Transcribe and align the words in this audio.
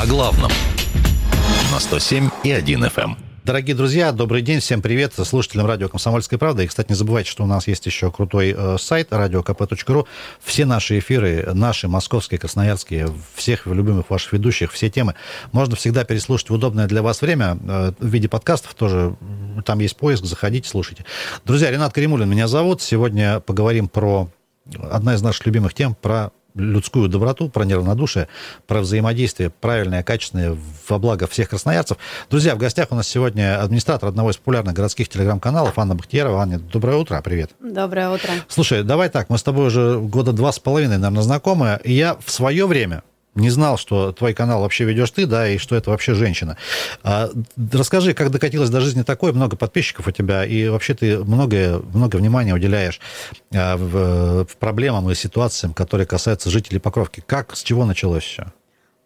О 0.00 0.06
главном 0.06 0.52
на 1.72 1.80
107 1.80 2.30
и 2.44 2.52
1 2.52 2.84
FM. 2.84 3.16
Дорогие 3.42 3.74
друзья, 3.74 4.12
добрый 4.12 4.42
день, 4.42 4.60
всем 4.60 4.80
привет 4.80 5.14
слушателям 5.14 5.66
радио 5.66 5.88
«Комсомольская 5.88 6.38
правда». 6.38 6.62
И, 6.62 6.68
кстати, 6.68 6.90
не 6.90 6.94
забывайте, 6.94 7.28
что 7.28 7.42
у 7.42 7.48
нас 7.48 7.66
есть 7.66 7.84
еще 7.84 8.12
крутой 8.12 8.54
э, 8.56 8.76
сайт 8.78 9.10
radiokp.ru. 9.10 10.06
Все 10.40 10.66
наши 10.66 11.00
эфиры, 11.00 11.50
наши 11.52 11.88
московские, 11.88 12.38
красноярские, 12.38 13.08
всех 13.34 13.66
любимых 13.66 14.08
ваших 14.08 14.34
ведущих, 14.34 14.70
все 14.70 14.88
темы 14.88 15.16
можно 15.50 15.74
всегда 15.74 16.04
переслушать 16.04 16.50
в 16.50 16.54
удобное 16.54 16.86
для 16.86 17.02
вас 17.02 17.20
время 17.20 17.58
э, 17.60 17.92
в 17.98 18.06
виде 18.06 18.28
подкастов 18.28 18.74
тоже. 18.74 19.16
Там 19.64 19.80
есть 19.80 19.96
поиск, 19.96 20.24
заходите, 20.26 20.68
слушайте. 20.68 21.04
Друзья, 21.44 21.72
Ренат 21.72 21.92
Каримулин 21.92 22.28
меня 22.28 22.46
зовут. 22.46 22.82
Сегодня 22.82 23.40
поговорим 23.40 23.88
про 23.88 24.28
одна 24.92 25.14
из 25.14 25.22
наших 25.22 25.46
любимых 25.46 25.74
тем, 25.74 25.96
про 25.96 26.30
людскую 26.58 27.08
доброту, 27.08 27.48
про 27.48 27.64
неравнодушие, 27.64 28.28
про 28.66 28.80
взаимодействие 28.80 29.50
правильное, 29.50 30.02
качественное 30.02 30.56
во 30.88 30.98
благо 30.98 31.26
всех 31.26 31.50
красноярцев. 31.50 31.98
Друзья, 32.30 32.54
в 32.54 32.58
гостях 32.58 32.88
у 32.90 32.94
нас 32.94 33.08
сегодня 33.08 33.62
администратор 33.62 34.08
одного 34.08 34.30
из 34.30 34.36
популярных 34.36 34.74
городских 34.74 35.08
телеграм-каналов 35.08 35.78
Анна 35.78 35.94
Бахтиярова. 35.94 36.42
Аня, 36.42 36.58
доброе 36.58 36.96
утро, 36.96 37.20
привет. 37.22 37.50
Доброе 37.60 38.10
утро. 38.10 38.30
Слушай, 38.48 38.82
давай 38.82 39.08
так, 39.08 39.30
мы 39.30 39.38
с 39.38 39.42
тобой 39.42 39.66
уже 39.66 39.98
года 39.98 40.32
два 40.32 40.52
с 40.52 40.58
половиной, 40.58 40.98
наверное, 40.98 41.22
знакомы, 41.22 41.80
и 41.84 41.92
я 41.92 42.16
в 42.24 42.30
свое 42.30 42.66
время, 42.66 43.02
не 43.38 43.50
знал, 43.50 43.76
что 43.78 44.12
твой 44.12 44.34
канал 44.34 44.60
вообще 44.62 44.84
ведешь 44.84 45.10
ты, 45.10 45.26
да, 45.26 45.48
и 45.48 45.58
что 45.58 45.76
это 45.76 45.90
вообще 45.90 46.14
женщина. 46.14 46.56
А, 47.02 47.30
расскажи, 47.72 48.12
как 48.14 48.30
докатилась 48.30 48.70
до 48.70 48.80
жизни 48.80 49.02
такой, 49.02 49.32
много 49.32 49.56
подписчиков 49.56 50.06
у 50.06 50.10
тебя, 50.10 50.44
и 50.44 50.68
вообще 50.68 50.94
ты 50.94 51.18
многое, 51.18 51.80
много 51.94 52.16
внимания 52.16 52.54
уделяешь 52.54 53.00
а, 53.54 53.76
в, 53.76 54.44
в 54.44 54.56
проблемам 54.58 55.10
и 55.10 55.14
ситуациям, 55.14 55.72
которые 55.74 56.06
касаются 56.06 56.50
жителей 56.50 56.80
Покровки. 56.80 57.22
Как, 57.26 57.56
с 57.56 57.62
чего 57.62 57.84
началось 57.84 58.24
все? 58.24 58.46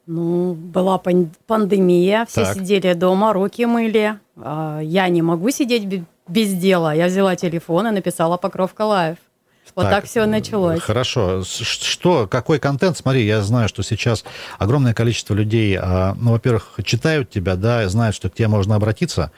Ну, 0.07 0.55
была 0.55 0.99
пандемия, 0.99 2.27
все 2.29 2.45
Так. 2.45 2.57
сидели 2.57 2.93
дома, 2.95 3.33
руки 3.33 3.65
мыли. 3.67 4.19
А, 4.37 4.81
Я 4.81 5.09
не 5.09 5.23
могу 5.23 5.51
сидеть 5.51 5.85
бе- 5.87 6.05
без 6.27 6.53
дела. 6.55 6.95
Я 6.95 7.07
взяла 7.07 7.37
телефон 7.37 7.87
и 7.87 7.91
написала 7.91 8.37
Покровка 8.37 8.83
Лайв. 8.83 9.17
Вот 9.75 9.89
так, 9.89 10.05
все 10.05 10.27
началось. 10.27 10.81
Хорошо. 10.81 11.43
Что, 11.45 12.27
какой 12.27 12.59
контент? 12.59 12.99
Смотри, 12.99 13.25
я 13.25 13.41
знаю, 13.41 13.69
что 13.69 13.83
сейчас 13.83 14.23
огромное 14.59 14.93
количество 14.93 15.35
людей, 15.35 15.79
а, 15.81 16.15
ну, 16.21 16.33
во-первых, 16.33 16.75
читают 16.85 17.31
тебя, 17.31 17.57
да, 17.57 17.89
знают, 17.89 18.15
что 18.15 18.29
к 18.29 18.35
тебе 18.35 18.49
можно 18.49 18.75
обратиться 18.75 19.31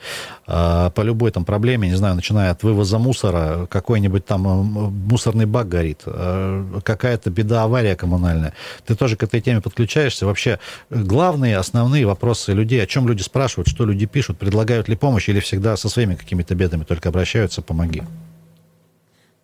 а, 0.47 0.91
по 0.91 1.03
любой 1.03 1.31
там 1.31 1.45
проблеме, 1.45 1.89
не 1.89 1.95
знаю, 1.95 2.17
начиная 2.17 2.51
от 2.51 2.65
вывоза 2.65 2.99
мусора, 2.99 3.67
какой-нибудь 3.71 4.27
там 4.27 4.43
мусорный 4.43 5.47
бак 5.47 5.69
горит, 5.69 6.03
а, 6.07 6.81
какая-то 6.81 7.31
беда, 7.31 7.63
авария 7.63 7.95
коммунальная. 7.95 8.55
Ты 8.87 8.97
тоже 8.97 9.17
к 9.17 9.23
этой 9.23 9.41
теме 9.41 9.61
подключаешься. 9.61 10.27
Вообще, 10.27 10.59
главные, 10.91 11.59
основные 11.59 12.07
вопросы 12.07 12.53
людей, 12.53 12.83
о 12.83 12.87
чем 12.87 13.07
люди 13.07 13.23
спрашивают, 13.23 13.69
что 13.69 13.85
люди 13.85 14.07
пишут, 14.07 14.39
предлагают 14.39 14.89
ли 14.89 14.97
помощь 14.97 15.29
или 15.29 15.39
всегда 15.39 15.77
со 15.77 15.89
своими 15.89 16.17
какими-то 16.17 16.57
бедами 16.57 16.83
только 16.83 17.11
обращаются, 17.11 17.63
помоги. 17.63 18.03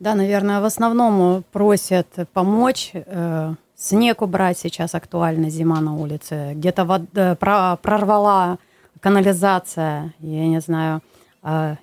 Да, 0.00 0.14
наверное, 0.14 0.60
в 0.60 0.64
основном 0.64 1.44
просят 1.52 2.06
помочь. 2.32 2.90
Э, 2.94 3.54
Снег 3.76 4.20
убрать 4.20 4.58
сейчас 4.58 4.94
актуально, 4.94 5.48
зима 5.48 5.80
на 5.80 5.94
улице. 5.96 6.52
Где-то 6.54 7.06
э, 7.14 7.34
про- 7.36 7.76
прорвала 7.76 8.58
канализация, 9.00 10.12
я 10.20 10.46
не 10.48 10.60
знаю. 10.60 11.00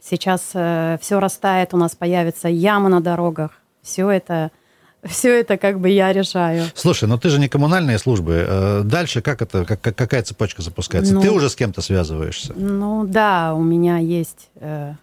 Сейчас 0.02 0.42
все 0.52 1.20
растает, 1.20 1.74
у 1.74 1.78
нас 1.78 1.96
появятся 1.96 2.48
ямы 2.48 2.90
на 2.90 3.02
дорогах. 3.02 3.52
Все 3.82 4.08
это, 4.12 4.52
все 5.04 5.40
это 5.40 5.58
как 5.58 5.80
бы 5.80 5.90
я 5.90 6.14
решаю. 6.14 6.66
Слушай, 6.76 7.10
но 7.10 7.18
ты 7.18 7.30
же 7.30 7.40
не 7.40 7.48
коммунальные 7.50 7.98
службы. 7.98 8.46
Э, 8.48 8.82
Дальше 8.84 9.22
как 9.22 9.42
это, 9.42 9.66
как, 9.66 9.82
как- 9.82 9.96
какая 9.96 10.22
цепочка 10.22 10.62
запускается? 10.62 11.14
Ну- 11.16 11.22
ты 11.22 11.32
уже 11.32 11.50
с 11.50 11.56
кем-то 11.56 11.82
связываешься? 11.82 12.54
Ну 12.56 13.06
да, 13.08 13.54
у 13.56 13.64
меня 13.64 13.98
есть 13.98 14.50
э, 14.56 14.94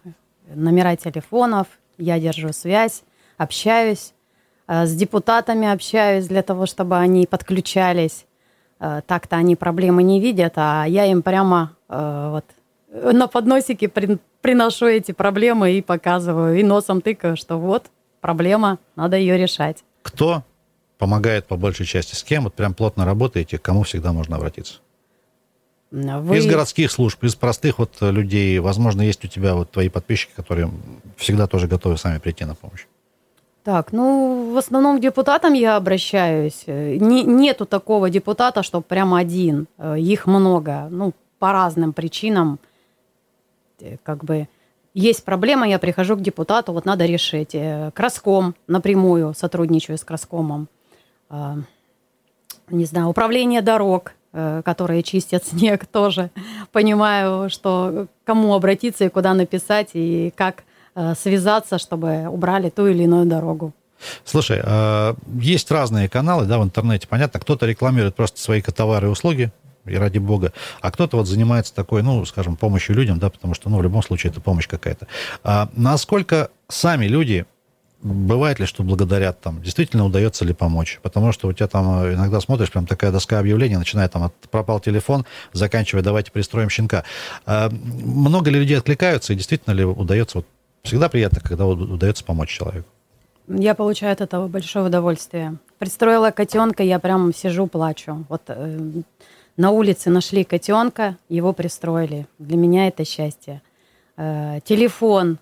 номера 0.53 0.95
телефонов, 0.95 1.67
я 1.97 2.19
держу 2.19 2.51
связь, 2.53 3.03
общаюсь, 3.37 4.13
э, 4.67 4.85
с 4.85 4.95
депутатами 4.95 5.67
общаюсь 5.67 6.27
для 6.27 6.41
того, 6.43 6.65
чтобы 6.65 6.97
они 6.97 7.25
подключались. 7.27 8.25
Э, 8.79 9.01
так-то 9.05 9.35
они 9.37 9.55
проблемы 9.55 10.03
не 10.03 10.19
видят, 10.19 10.53
а 10.55 10.85
я 10.85 11.05
им 11.05 11.21
прямо 11.21 11.75
э, 11.89 12.29
вот 12.31 12.45
на 13.13 13.27
подносике 13.27 13.87
при- 13.87 14.19
приношу 14.41 14.85
эти 14.87 15.11
проблемы 15.11 15.73
и 15.73 15.81
показываю, 15.81 16.59
и 16.59 16.63
носом 16.63 17.01
тыкаю, 17.01 17.35
что 17.35 17.57
вот 17.57 17.87
проблема, 18.21 18.79
надо 18.95 19.17
ее 19.17 19.37
решать. 19.37 19.83
Кто 20.01 20.43
помогает 20.97 21.45
по 21.45 21.57
большей 21.57 21.85
части? 21.85 22.15
С 22.15 22.23
кем 22.23 22.45
вот 22.45 22.53
прям 22.53 22.73
плотно 22.73 23.05
работаете? 23.05 23.57
К 23.57 23.61
кому 23.61 23.83
всегда 23.83 24.13
можно 24.13 24.37
обратиться? 24.37 24.79
Вы- 25.95 26.37
Из 26.37 26.45
городских 26.45 26.91
служб, 26.91 27.23
из 27.23 27.35
простых 27.35 27.79
вот 27.79 27.93
э, 28.01 28.11
людей. 28.11 28.59
Возможно, 28.59 29.01
есть 29.01 29.23
у 29.23 29.27
тебя 29.27 29.55
вот 29.55 29.71
твои 29.71 29.87
подписчики, 29.89 30.31
которые 30.35 30.69
всегда 31.15 31.47
тоже 31.47 31.67
готовы 31.67 31.97
сами 31.97 32.17
прийти 32.19 32.43
на 32.45 32.55
помощь. 32.55 32.85
Так, 33.63 33.93
ну, 33.93 34.51
в 34.53 34.57
основном 34.57 34.97
к 34.97 35.01
депутатам 35.01 35.53
я 35.53 35.77
обращаюсь. 35.77 36.63
Э, 36.67 36.97
Не, 36.97 37.23
нету 37.23 37.65
такого 37.65 38.09
депутата, 38.09 38.61
что 38.61 38.81
прямо 38.81 39.17
один. 39.19 39.67
Э, 39.77 39.95
Их 39.97 40.27
много. 40.27 40.87
Ну, 40.91 41.13
по 41.39 41.51
разным 41.51 41.93
причинам. 41.93 42.59
Как 44.03 44.23
бы 44.23 44.47
есть 44.93 45.23
проблема, 45.25 45.67
я 45.67 45.79
прихожу 45.79 46.15
к 46.15 46.21
депутату, 46.21 46.71
вот 46.73 46.85
надо 46.85 47.05
решить. 47.05 47.55
Краском 47.93 48.55
напрямую 48.67 49.33
сотрудничаю 49.33 49.97
с 49.97 50.03
Краскомом. 50.05 50.67
Не 52.69 52.85
знаю, 52.85 53.07
управление 53.09 53.61
дорог, 53.61 54.13
которые 54.63 55.03
чистят 55.03 55.43
снег, 55.47 55.85
тоже 55.85 56.29
понимаю, 56.71 57.49
что 57.49 58.07
кому 58.25 58.53
обратиться 58.53 59.05
и 59.05 59.09
куда 59.09 59.33
написать, 59.33 59.91
и 59.93 60.33
как 60.35 60.63
э, 60.95 61.13
связаться, 61.15 61.77
чтобы 61.77 62.27
убрали 62.27 62.69
ту 62.69 62.87
или 62.87 63.03
иную 63.03 63.25
дорогу. 63.25 63.73
Слушай, 64.23 64.61
а, 64.63 65.15
есть 65.39 65.71
разные 65.71 66.09
каналы, 66.09 66.45
да, 66.45 66.59
в 66.59 66.63
интернете, 66.63 67.07
понятно, 67.07 67.39
кто-то 67.39 67.65
рекламирует 67.65 68.15
просто 68.15 68.39
свои 68.39 68.61
товары 68.61 69.07
и 69.07 69.09
услуги, 69.09 69.51
и 69.85 69.95
ради 69.95 70.17
бога, 70.17 70.51
а 70.81 70.91
кто-то 70.91 71.17
вот 71.17 71.27
занимается 71.27 71.73
такой, 71.73 72.01
ну, 72.03 72.25
скажем, 72.25 72.55
помощью 72.55 72.95
людям, 72.95 73.19
да, 73.19 73.29
потому 73.29 73.53
что, 73.53 73.69
ну, 73.69 73.77
в 73.77 73.83
любом 73.83 74.01
случае 74.03 74.31
это 74.31 74.41
помощь 74.41 74.67
какая-то. 74.67 75.07
А 75.43 75.69
насколько 75.73 76.49
сами 76.67 77.05
люди, 77.05 77.45
бывает 78.05 78.59
ли, 78.59 78.65
что 78.65 78.83
благодарят 78.83 79.41
там, 79.41 79.61
действительно 79.61 80.05
удается 80.05 80.45
ли 80.45 80.53
помочь? 80.53 80.99
Потому 81.01 81.31
что 81.31 81.47
у 81.47 81.53
тебя 81.53 81.67
там 81.67 82.03
э, 82.03 82.13
иногда 82.13 82.39
смотришь, 82.39 82.71
прям 82.71 82.85
такая 82.85 83.11
доска 83.11 83.39
объявлений, 83.39 83.77
начиная 83.77 84.07
там 84.07 84.23
от 84.23 84.33
пропал 84.51 84.79
телефон, 84.79 85.25
заканчивая 85.53 86.03
давайте 86.03 86.31
пристроим 86.31 86.69
щенка. 86.69 87.03
А 87.45 87.69
много 87.69 88.51
ли 88.51 88.59
людей 88.59 88.77
откликаются, 88.77 89.33
и 89.33 89.35
действительно 89.35 89.73
ли 89.73 89.83
удается, 89.83 90.37
вот 90.37 90.47
всегда 90.83 91.09
приятно, 91.09 91.41
когда 91.41 91.65
удается 91.65 92.23
помочь 92.23 92.49
человеку? 92.49 92.87
Я 93.47 93.73
получаю 93.75 94.13
от 94.13 94.21
этого 94.21 94.47
большое 94.47 94.85
удовольствие. 94.85 95.57
Пристроила 95.79 96.31
котенка, 96.31 96.83
я 96.83 96.99
прям 96.99 97.33
сижу, 97.33 97.67
плачу. 97.67 98.25
Вот 98.29 98.43
э, 98.47 98.79
на 99.57 99.71
улице 99.71 100.09
нашли 100.09 100.43
котенка, 100.43 101.17
его 101.29 101.53
пристроили. 101.53 102.27
Для 102.39 102.57
меня 102.57 102.87
это 102.87 103.03
счастье. 103.03 103.61
Э, 104.17 104.59
телефон. 104.63 105.39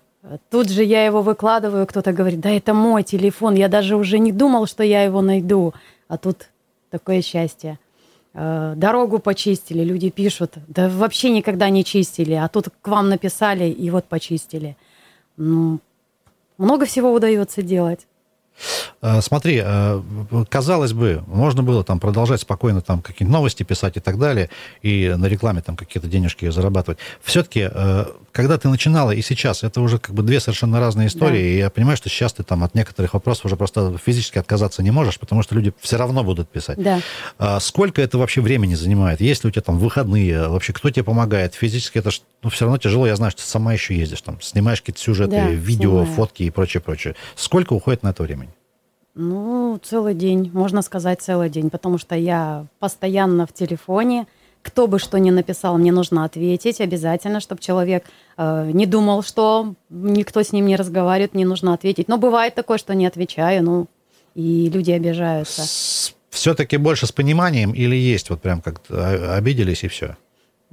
Тут 0.50 0.70
же 0.70 0.82
я 0.84 1.04
его 1.04 1.20
выкладываю, 1.20 1.86
кто-то 1.86 2.12
говорит, 2.12 2.40
да 2.40 2.50
это 2.50 2.72
мой 2.72 3.02
телефон, 3.02 3.54
я 3.54 3.68
даже 3.68 3.96
уже 3.96 4.18
не 4.18 4.32
думал, 4.32 4.66
что 4.66 4.82
я 4.82 5.02
его 5.02 5.20
найду. 5.20 5.74
А 6.08 6.16
тут 6.16 6.48
такое 6.90 7.20
счастье. 7.20 7.78
Э, 8.32 8.72
Дорогу 8.74 9.18
почистили, 9.18 9.84
люди 9.84 10.08
пишут, 10.10 10.54
да 10.66 10.88
вообще 10.88 11.30
никогда 11.30 11.68
не 11.68 11.84
чистили, 11.84 12.32
а 12.32 12.48
тут 12.48 12.68
к 12.80 12.88
вам 12.88 13.10
написали 13.10 13.68
и 13.68 13.90
вот 13.90 14.06
почистили. 14.06 14.76
Ну, 15.36 15.80
много 16.56 16.86
всего 16.86 17.12
удается 17.12 17.62
делать. 17.62 18.06
Э, 19.02 19.20
Смотри, 19.20 19.60
э, 19.64 20.02
казалось 20.48 20.92
бы, 20.92 21.22
можно 21.26 21.62
было 21.62 21.84
там 21.84 22.00
продолжать 22.00 22.40
спокойно 22.40 22.80
там 22.80 23.02
какие-то 23.02 23.32
новости 23.32 23.62
писать 23.62 23.96
и 23.96 24.00
так 24.00 24.18
далее, 24.18 24.50
и 24.82 25.14
на 25.16 25.26
рекламе 25.26 25.60
там 25.62 25.76
какие-то 25.76 26.08
денежки 26.08 26.48
зарабатывать. 26.50 26.98
Все-таки, 27.22 27.70
когда 28.32 28.58
ты 28.58 28.68
начинала 28.68 29.10
и 29.10 29.22
сейчас, 29.22 29.62
это 29.62 29.80
уже 29.80 29.98
как 29.98 30.14
бы 30.14 30.22
две 30.22 30.40
совершенно 30.40 30.80
разные 30.80 31.08
истории, 31.08 31.38
Да. 31.40 31.46
и 31.48 31.56
я 31.58 31.70
понимаю, 31.70 31.96
что 31.96 32.08
сейчас 32.08 32.32
ты 32.32 32.42
там 32.42 32.64
от 32.64 32.74
некоторых 32.74 33.14
вопросов 33.14 33.46
уже 33.46 33.56
просто 33.56 33.96
физически 34.04 34.38
отказаться 34.38 34.82
не 34.82 34.90
можешь, 34.90 35.18
потому 35.18 35.42
что 35.42 35.54
люди 35.54 35.72
все 35.80 35.96
равно 35.96 36.24
будут 36.24 36.48
писать. 36.48 36.80
Да. 36.82 37.00
А 37.38 37.60
Сколько 37.60 38.02
это 38.02 38.18
вообще 38.18 38.40
времени 38.40 38.74
занимает? 38.74 39.20
Есть 39.20 39.44
ли 39.44 39.48
у 39.48 39.50
тебя 39.50 39.62
там 39.62 39.78
выходные? 39.78 40.48
Вообще, 40.48 40.72
кто 40.72 40.90
тебе 40.90 41.04
помогает? 41.04 41.54
Физически 41.54 41.98
это 41.98 42.10
ну, 42.42 42.50
все 42.50 42.64
равно 42.64 42.78
тяжело. 42.78 43.06
Я 43.06 43.16
знаю, 43.16 43.30
что 43.30 43.42
ты 43.42 43.48
сама 43.48 43.72
еще 43.72 43.96
ездишь, 43.96 44.20
там, 44.22 44.40
снимаешь 44.40 44.80
какие-то 44.80 45.00
сюжеты, 45.00 45.30
Да, 45.32 45.48
видео, 45.48 45.90
снимаю. 46.00 46.06
фотки 46.06 46.42
и 46.42 46.50
прочее, 46.50 46.80
прочее. 46.80 47.14
Сколько 47.36 47.72
уходит 47.72 48.02
на 48.02 48.08
это 48.10 48.22
времени? 48.22 48.43
Ну, 49.14 49.78
целый 49.82 50.14
день, 50.14 50.50
можно 50.52 50.82
сказать, 50.82 51.22
целый 51.22 51.48
день, 51.48 51.70
потому 51.70 51.98
что 51.98 52.16
я 52.16 52.66
постоянно 52.80 53.46
в 53.46 53.52
телефоне. 53.52 54.26
Кто 54.62 54.86
бы 54.86 54.98
что 54.98 55.18
ни 55.18 55.30
написал, 55.30 55.76
мне 55.78 55.92
нужно 55.92 56.24
ответить 56.24 56.80
обязательно, 56.80 57.40
чтобы 57.40 57.60
человек 57.60 58.06
э, 58.36 58.70
не 58.72 58.86
думал, 58.86 59.22
что 59.22 59.74
никто 59.90 60.42
с 60.42 60.52
ним 60.52 60.66
не 60.66 60.74
разговаривает, 60.74 61.34
мне 61.34 61.44
нужно 61.44 61.74
ответить. 61.74 62.08
Но 62.08 62.16
бывает 62.16 62.54
такое, 62.54 62.78
что 62.78 62.94
не 62.94 63.06
отвечаю, 63.06 63.62
ну, 63.62 63.86
и 64.34 64.70
люди 64.70 64.90
обижаются. 64.90 65.62
Все-таки 66.30 66.76
больше 66.78 67.06
с 67.06 67.12
пониманием 67.12 67.72
или 67.72 67.94
есть 67.94 68.30
вот 68.30 68.42
прям 68.42 68.62
как-то 68.62 69.36
обиделись 69.36 69.84
и 69.84 69.88
все? 69.88 70.16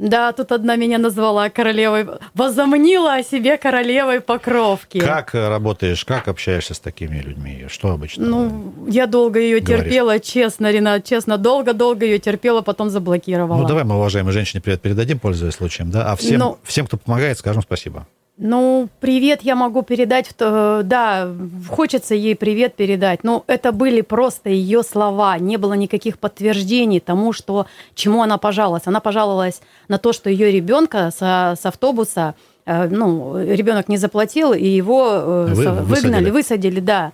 Да, 0.01 0.31
тут 0.31 0.51
одна 0.51 0.77
меня 0.77 0.97
назвала 0.97 1.49
королевой, 1.49 2.07
возомнила 2.33 3.13
о 3.13 3.23
себе 3.23 3.57
королевой 3.57 4.19
покровки. 4.19 4.99
Как 4.99 5.35
работаешь, 5.35 6.03
как 6.05 6.27
общаешься 6.27 6.73
с 6.73 6.79
такими 6.79 7.19
людьми? 7.19 7.65
Что 7.69 7.91
обычно? 7.91 8.25
Ну, 8.25 8.73
я 8.87 9.05
долго 9.05 9.39
ее 9.39 9.59
говоришь? 9.59 9.83
терпела, 9.85 10.19
честно, 10.19 10.71
Ренат, 10.71 11.05
честно, 11.05 11.37
долго-долго 11.37 12.05
ее 12.05 12.17
терпела, 12.17 12.61
потом 12.61 12.89
заблокировала. 12.89 13.61
Ну, 13.61 13.67
давай 13.67 13.83
мы, 13.83 13.95
уважаемой 13.95 14.33
женщине, 14.33 14.59
привет 14.59 14.81
передадим, 14.81 15.19
пользуясь 15.19 15.53
случаем, 15.53 15.91
да? 15.91 16.11
А 16.11 16.15
всем, 16.15 16.39
Но... 16.39 16.59
всем, 16.63 16.87
кто 16.87 16.97
помогает, 16.97 17.37
скажем 17.37 17.61
спасибо. 17.61 18.07
Ну, 18.43 18.89
привет 18.99 19.43
я 19.43 19.55
могу 19.55 19.83
передать, 19.83 20.33
да, 20.39 21.29
хочется 21.69 22.15
ей 22.15 22.35
привет 22.35 22.73
передать, 22.73 23.23
но 23.23 23.43
это 23.45 23.71
были 23.71 24.01
просто 24.01 24.49
ее 24.49 24.81
слова, 24.81 25.37
не 25.37 25.57
было 25.57 25.73
никаких 25.73 26.17
подтверждений 26.17 26.99
тому, 26.99 27.33
что, 27.33 27.67
чему 27.93 28.23
она 28.23 28.39
пожаловалась. 28.39 28.87
Она 28.87 28.99
пожаловалась 28.99 29.61
на 29.89 29.99
то, 29.99 30.11
что 30.11 30.31
ее 30.31 30.51
ребенка 30.51 31.11
с, 31.11 31.21
с 31.21 31.65
автобуса, 31.67 32.33
э, 32.65 32.87
ну, 32.87 33.37
ребенок 33.37 33.87
не 33.89 33.97
заплатил, 33.97 34.53
и 34.53 34.65
его 34.65 35.07
э, 35.11 35.45
Вы, 35.53 35.65
выгнали, 35.73 35.83
высадили, 35.83 36.29
высадили 36.31 36.79
да. 36.79 37.11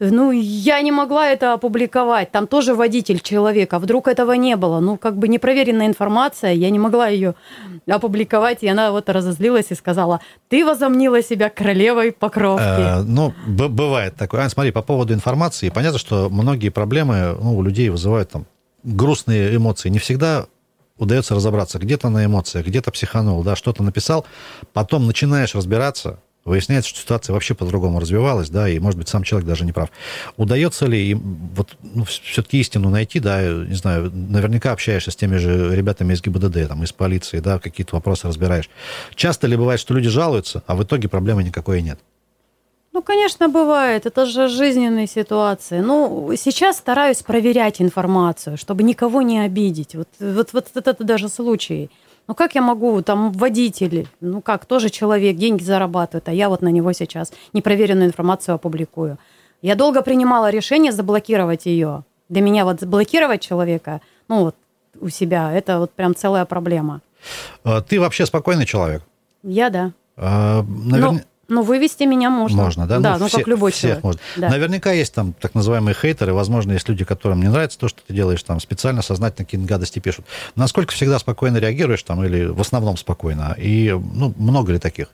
Ну, 0.00 0.30
я 0.32 0.80
не 0.80 0.92
могла 0.92 1.28
это 1.28 1.52
опубликовать. 1.52 2.30
Там 2.32 2.46
тоже 2.46 2.74
водитель 2.74 3.20
человека. 3.20 3.78
Вдруг 3.78 4.08
этого 4.08 4.32
не 4.32 4.56
было. 4.56 4.80
Ну, 4.80 4.96
как 4.96 5.16
бы 5.16 5.28
непроверенная 5.28 5.86
информация. 5.86 6.52
Я 6.52 6.70
не 6.70 6.78
могла 6.78 7.08
ее 7.08 7.34
опубликовать. 7.86 8.62
И 8.62 8.68
она 8.68 8.92
вот 8.92 9.10
разозлилась 9.10 9.66
и 9.70 9.74
сказала, 9.74 10.20
ты 10.48 10.64
возомнила 10.64 11.22
себя 11.22 11.50
королевой 11.50 12.12
покровки. 12.12 12.64
Э, 12.64 13.02
ну, 13.02 13.34
бывает 13.46 14.16
такое. 14.16 14.46
А, 14.46 14.48
смотри, 14.48 14.72
по 14.72 14.80
поводу 14.80 15.12
информации. 15.12 15.68
Понятно, 15.68 15.98
что 15.98 16.30
многие 16.30 16.70
проблемы 16.70 17.36
ну, 17.38 17.58
у 17.58 17.62
людей 17.62 17.90
вызывают 17.90 18.30
там 18.30 18.46
грустные 18.82 19.54
эмоции. 19.54 19.90
Не 19.90 19.98
всегда 19.98 20.46
удается 20.96 21.34
разобраться. 21.34 21.78
Где-то 21.78 22.08
на 22.08 22.24
эмоциях, 22.24 22.66
где-то 22.66 22.90
психанул, 22.90 23.42
да, 23.42 23.54
что-то 23.54 23.82
написал. 23.82 24.24
Потом 24.72 25.06
начинаешь 25.06 25.54
разбираться, 25.54 26.20
Выясняется, 26.44 26.88
что 26.88 27.00
ситуация 27.00 27.34
вообще 27.34 27.54
по-другому 27.54 28.00
развивалась, 28.00 28.48
да, 28.48 28.66
и, 28.66 28.78
может 28.78 28.98
быть, 28.98 29.08
сам 29.08 29.24
человек 29.24 29.46
даже 29.46 29.66
не 29.66 29.72
прав. 29.72 29.90
Удается 30.38 30.86
ли 30.86 31.10
им 31.10 31.50
вот, 31.54 31.76
ну, 31.82 32.04
все-таки 32.04 32.58
истину 32.60 32.88
найти, 32.88 33.20
да, 33.20 33.42
не 33.42 33.74
знаю, 33.74 34.10
наверняка 34.10 34.72
общаешься 34.72 35.10
с 35.10 35.16
теми 35.16 35.36
же 35.36 35.76
ребятами 35.76 36.14
из 36.14 36.22
ГИБДД, 36.22 36.68
там, 36.68 36.82
из 36.82 36.92
полиции, 36.92 37.40
да, 37.40 37.58
какие-то 37.58 37.94
вопросы 37.94 38.26
разбираешь. 38.26 38.70
Часто 39.14 39.46
ли 39.46 39.56
бывает, 39.56 39.80
что 39.80 39.92
люди 39.92 40.08
жалуются, 40.08 40.62
а 40.66 40.76
в 40.76 40.82
итоге 40.82 41.08
проблемы 41.08 41.44
никакой 41.44 41.82
нет? 41.82 42.00
Ну, 42.92 43.02
конечно, 43.02 43.48
бывает. 43.48 44.06
Это 44.06 44.26
же 44.26 44.48
жизненные 44.48 45.06
ситуации. 45.06 45.80
Ну, 45.80 46.32
сейчас 46.36 46.78
стараюсь 46.78 47.22
проверять 47.22 47.80
информацию, 47.80 48.56
чтобы 48.56 48.82
никого 48.82 49.22
не 49.22 49.40
обидеть. 49.40 49.94
Вот, 49.94 50.08
вот, 50.18 50.52
вот 50.52 50.66
это 50.74 51.04
даже 51.04 51.28
случай. 51.28 51.90
Ну 52.30 52.36
как 52.36 52.54
я 52.54 52.62
могу, 52.62 53.02
там 53.02 53.32
водитель, 53.32 54.06
ну 54.20 54.40
как, 54.40 54.64
тоже 54.64 54.88
человек, 54.88 55.36
деньги 55.36 55.64
зарабатывает, 55.64 56.28
а 56.28 56.32
я 56.32 56.48
вот 56.48 56.62
на 56.62 56.68
него 56.68 56.92
сейчас 56.92 57.32
непроверенную 57.52 58.06
информацию 58.06 58.54
опубликую. 58.54 59.18
Я 59.62 59.74
долго 59.74 60.00
принимала 60.00 60.48
решение 60.48 60.92
заблокировать 60.92 61.66
ее. 61.66 62.04
Для 62.28 62.42
меня 62.42 62.64
вот 62.64 62.78
заблокировать 62.78 63.40
человека, 63.40 64.00
ну 64.28 64.44
вот 64.44 64.54
у 65.00 65.08
себя, 65.08 65.52
это 65.52 65.80
вот 65.80 65.90
прям 65.90 66.14
целая 66.14 66.44
проблема. 66.44 67.00
А, 67.64 67.80
ты 67.80 67.98
вообще 67.98 68.24
спокойный 68.26 68.64
человек? 68.64 69.02
Я 69.42 69.68
да. 69.68 69.90
А, 70.16 70.62
наверное... 70.62 71.10
Ну, 71.10 71.20
вывести 71.50 72.04
меня 72.04 72.30
можно. 72.30 72.62
Можно, 72.62 72.86
да? 72.86 72.98
Да, 72.98 73.12
ну, 73.14 73.20
ну 73.20 73.26
все, 73.28 73.38
как 73.38 73.48
любой 73.48 73.72
всех 73.72 73.82
человек. 73.82 74.04
можно. 74.04 74.20
Да. 74.36 74.48
Наверняка 74.48 74.92
есть 74.92 75.12
там 75.14 75.32
так 75.32 75.54
называемые 75.54 75.94
хейтеры, 75.94 76.32
возможно, 76.32 76.72
есть 76.72 76.88
люди, 76.88 77.04
которым 77.04 77.40
не 77.42 77.48
нравится 77.48 77.78
то, 77.78 77.88
что 77.88 78.00
ты 78.06 78.14
делаешь, 78.14 78.42
там 78.42 78.60
специально, 78.60 79.02
сознательно 79.02 79.44
какие-то 79.44 79.66
гадости 79.66 79.98
пишут. 79.98 80.24
Насколько 80.54 80.92
всегда 80.92 81.18
спокойно 81.18 81.58
реагируешь 81.58 82.02
там 82.02 82.24
или 82.24 82.46
в 82.46 82.60
основном 82.60 82.96
спокойно? 82.96 83.54
И, 83.58 83.90
ну, 84.14 84.32
много 84.36 84.72
ли 84.72 84.78
таких? 84.78 85.08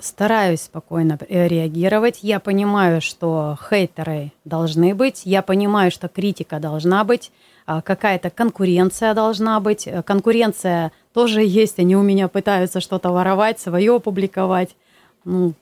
Стараюсь 0.00 0.62
спокойно 0.62 1.18
э, 1.28 1.48
реагировать. 1.48 2.20
Я 2.22 2.38
понимаю, 2.38 3.00
что 3.00 3.58
хейтеры 3.68 4.32
должны 4.44 4.94
быть. 4.94 5.22
Я 5.24 5.42
понимаю, 5.42 5.90
что 5.90 6.08
критика 6.08 6.60
должна 6.60 7.02
быть. 7.04 7.32
А, 7.66 7.82
какая-то 7.82 8.30
конкуренция 8.30 9.12
должна 9.14 9.58
быть. 9.60 9.86
Э, 9.86 10.02
конкуренция 10.02 10.92
тоже 11.12 11.42
есть. 11.42 11.78
Они 11.78 11.96
у 11.96 12.02
меня 12.02 12.28
пытаются 12.28 12.80
что-то 12.80 13.10
воровать, 13.10 13.60
свое 13.60 13.96
опубликовать 13.96 14.76
ну, 15.24 15.54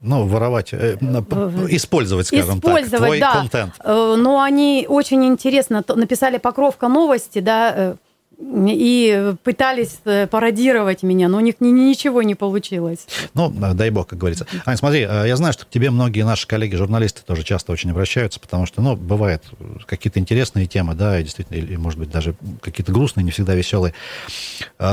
ну, 0.00 0.26
воровать, 0.26 0.74
э, 0.74 0.98
использовать, 1.70 2.26
скажем 2.26 2.58
использовать, 2.58 2.90
так, 2.90 3.00
твой 3.00 3.20
да. 3.20 3.32
контент. 3.32 3.74
Э, 3.82 4.16
но 4.18 4.42
они 4.42 4.84
очень 4.86 5.24
интересно 5.24 5.82
написали 5.88 6.36
покровка 6.36 6.88
новости, 6.88 7.38
да, 7.38 7.72
э, 7.74 7.94
и 8.38 9.34
пытались 9.42 9.98
э, 10.04 10.26
пародировать 10.26 11.02
меня, 11.02 11.28
но 11.28 11.38
у 11.38 11.40
них 11.40 11.56
ничего 11.60 12.22
не 12.22 12.34
получилось. 12.34 13.06
Ну, 13.34 13.50
дай 13.50 13.90
бог, 13.90 14.08
как 14.08 14.18
говорится. 14.18 14.46
Ань, 14.66 14.76
смотри, 14.76 15.06
э, 15.08 15.24
я 15.26 15.36
знаю, 15.36 15.52
что 15.52 15.64
к 15.66 15.70
тебе 15.70 15.90
многие 15.90 16.24
наши 16.24 16.46
коллеги-журналисты 16.46 17.22
тоже 17.26 17.42
часто 17.42 17.72
очень 17.72 17.90
обращаются, 17.90 18.40
потому 18.40 18.66
что, 18.66 18.82
ну, 18.82 18.96
бывают 18.96 19.44
какие-то 19.86 20.20
интересные 20.20 20.66
темы, 20.66 20.94
да, 20.94 21.18
и 21.18 21.22
действительно, 21.22 21.56
или, 21.56 21.76
может 21.76 21.98
быть, 21.98 22.10
даже 22.10 22.34
какие-то 22.60 22.92
грустные, 22.92 23.24
не 23.24 23.30
всегда 23.30 23.54
веселые. 23.54 23.94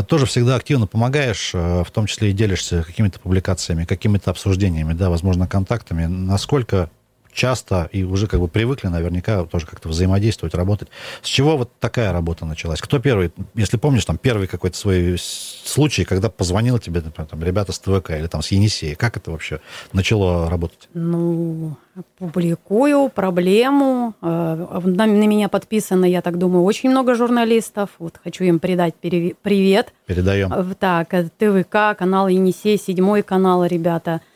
Тоже 0.07 0.25
всегда 0.25 0.55
активно 0.55 0.88
помогаешь, 0.88 1.51
э, 1.53 1.83
в 1.83 1.91
том 1.91 2.05
числе 2.05 2.29
и 2.29 2.33
делишься 2.33 2.83
какими-то 2.83 3.19
публикациями, 3.19 3.85
какими-то 3.85 4.31
обсуждениями, 4.31 4.93
да, 4.93 5.09
возможно, 5.09 5.47
контактами. 5.47 6.05
Насколько 6.05 6.89
часто 7.33 7.89
и 7.92 8.04
уже 8.04 8.28
как 8.28 8.39
бы 8.39 8.48
привыкли 8.48 8.88
наверняка 8.88 9.44
тоже 9.45 9.66
как-то 9.66 9.89
взаимодействовать, 9.89 10.54
работать. 10.54 10.89
С 11.22 11.28
чего 11.28 11.57
вот 11.57 11.72
такая 11.80 12.12
работа 12.12 12.45
началась? 12.45 12.81
Кто 12.81 13.00
первый, 13.00 13.31
если 13.56 13.78
помнишь, 13.78 14.06
там 14.06 14.18
первый 14.18 14.48
какой-то 14.48 14.78
свой 14.78 15.18
случай, 15.18 16.04
когда 16.04 16.30
позвонил 16.30 16.80
тебе, 16.80 17.01
например, 17.01 17.28
там, 17.30 17.44
ребята 17.44 17.72
с 17.72 17.80
ТВК 17.80 18.12
или 18.12 18.28
там 18.28 18.42
с 18.42 18.51
Енисея, 18.51 18.95
как 18.95 19.18
это 19.18 19.31
вообще 19.31 19.62
начало 19.94 20.50
работать? 20.50 20.89
Ну, 20.94 21.75
публикую 22.18 23.10
проблему. 23.10 24.13
Э, 24.22 24.81
на, 24.84 25.06
меня 25.06 25.50
подписано, 25.50 26.06
я 26.06 26.22
так 26.22 26.38
думаю, 26.38 26.63
очень 26.63 26.89
много 26.89 27.16
журналистов. 27.16 27.89
Вот 28.00 28.19
хочу 28.24 28.44
им 28.44 28.60
передать 28.60 28.95
привет. 28.95 29.94
Передаем. 30.06 30.51
Э, 30.54 30.66
так, 30.80 31.13
э, 31.13 31.30
ТВК, 31.38 31.98
канал 31.98 32.27
Енисей, 32.27 32.77
седьмой 32.77 33.24
канал, 33.24 33.66
ребята– 33.66 34.22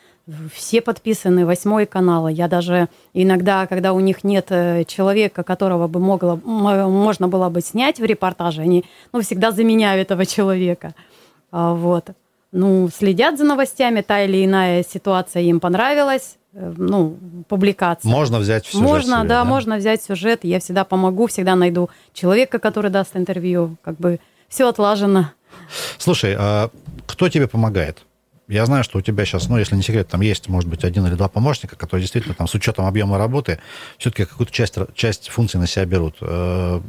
все 0.54 0.81
подписаны, 0.81 1.45
восьмой 1.45 1.86
канал. 1.86 2.27
Я 2.27 2.48
даже 2.48 2.89
иногда, 3.13 3.68
когда 3.68 3.94
у 3.94 4.00
них 4.00 4.24
нет 4.24 4.48
э, 4.50 4.83
человека, 4.86 5.44
которого 5.44 5.88
бы 5.88 6.00
могло, 6.00 6.38
можно 6.38 7.27
было 7.27 7.50
бы 7.50 7.62
снять 7.62 8.00
в 8.00 8.06
репортаже, 8.06 8.62
они 8.62 8.86
ну, 9.13 9.22
всегда 9.22 9.51
заменяют 9.51 10.07
этого 10.07 10.25
человека. 10.25 10.96
А, 11.51 11.74
вот. 11.74 12.10
Ну, 12.51 12.89
следят 12.89 13.38
за 13.38 13.44
новостями, 13.44 14.01
та 14.01 14.24
или 14.24 14.46
иная 14.46 14.84
ситуация 14.84 15.44
им 15.44 15.60
понравилась, 15.60 16.38
э, 16.53 16.74
ну, 16.75 17.17
публикация. 17.48 18.10
Можно 18.10 18.39
взять 18.39 18.65
сюжет 18.65 18.82
Можно, 18.82 19.20
себе, 19.20 19.29
да, 19.29 19.44
да, 19.44 19.46
можно 19.46 19.77
взять 19.77 20.01
сюжет. 20.01 20.39
Я 20.44 20.60
всегда 20.60 20.86
помогу, 20.86 21.27
всегда 21.27 21.55
найду 21.55 21.89
человека, 22.13 22.58
который 22.58 22.89
даст 22.89 23.15
интервью. 23.15 23.77
Как 23.84 23.98
бы 23.98 24.20
все 24.48 24.67
отлажено. 24.67 25.32
Слушай, 26.00 26.36
а 26.38 26.72
кто 27.05 27.29
тебе 27.29 27.48
помогает? 27.48 28.03
Я 28.47 28.65
знаю, 28.65 28.83
что 28.83 28.99
у 28.99 29.01
тебя 29.01 29.25
сейчас, 29.25 29.49
ну, 29.49 29.57
если 29.57 29.75
не 29.75 29.81
секрет, 29.81 30.07
там 30.07 30.21
есть, 30.21 30.47
может 30.49 30.69
быть, 30.69 30.83
один 30.83 31.05
или 31.07 31.15
два 31.15 31.27
помощника, 31.27 31.75
которые 31.75 32.03
действительно 32.03 32.35
там 32.35 32.47
с 32.47 32.53
учетом 32.53 32.85
объема 32.85 33.17
работы 33.17 33.59
все-таки 33.97 34.25
какую-то 34.25 34.53
часть, 34.53 34.75
часть 34.93 35.29
функций 35.29 35.59
на 35.59 35.65
себя 35.65 35.85
берут. 35.85 36.17
Э, 36.21 36.79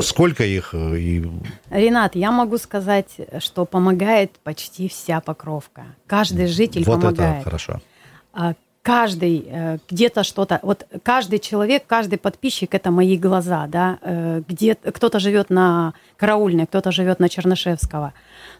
сколько 0.00 0.44
их? 0.44 0.70
Э, 0.74 0.96
и... 0.96 1.28
Ренат, 1.70 2.14
я 2.14 2.30
могу 2.30 2.56
сказать, 2.58 3.08
что 3.40 3.64
помогает 3.64 4.38
почти 4.44 4.88
вся 4.88 5.20
покровка. 5.20 5.86
Каждый 6.06 6.46
житель 6.46 6.84
вот 6.84 7.00
помогает. 7.00 7.18
Вот 7.18 7.34
это 7.34 7.44
хорошо. 7.44 7.80
А, 8.86 9.06
каждый 9.06 9.44
э, 9.46 9.78
где-то 9.88 10.22
что-то, 10.22 10.60
вот 10.62 10.86
каждый 11.02 11.38
человек, 11.38 11.84
каждый 11.86 12.18
подписчик 12.18 12.74
это 12.74 12.90
мои 12.90 13.16
глаза, 13.16 13.66
да, 13.66 13.98
где 14.48 14.74
кто-то 14.74 15.18
живет 15.18 15.50
на 15.50 15.94
Караульной, 16.16 16.66
кто-то 16.66 16.92
живет 16.92 17.20
на 17.20 17.28
Чернышевского. 17.28 18.12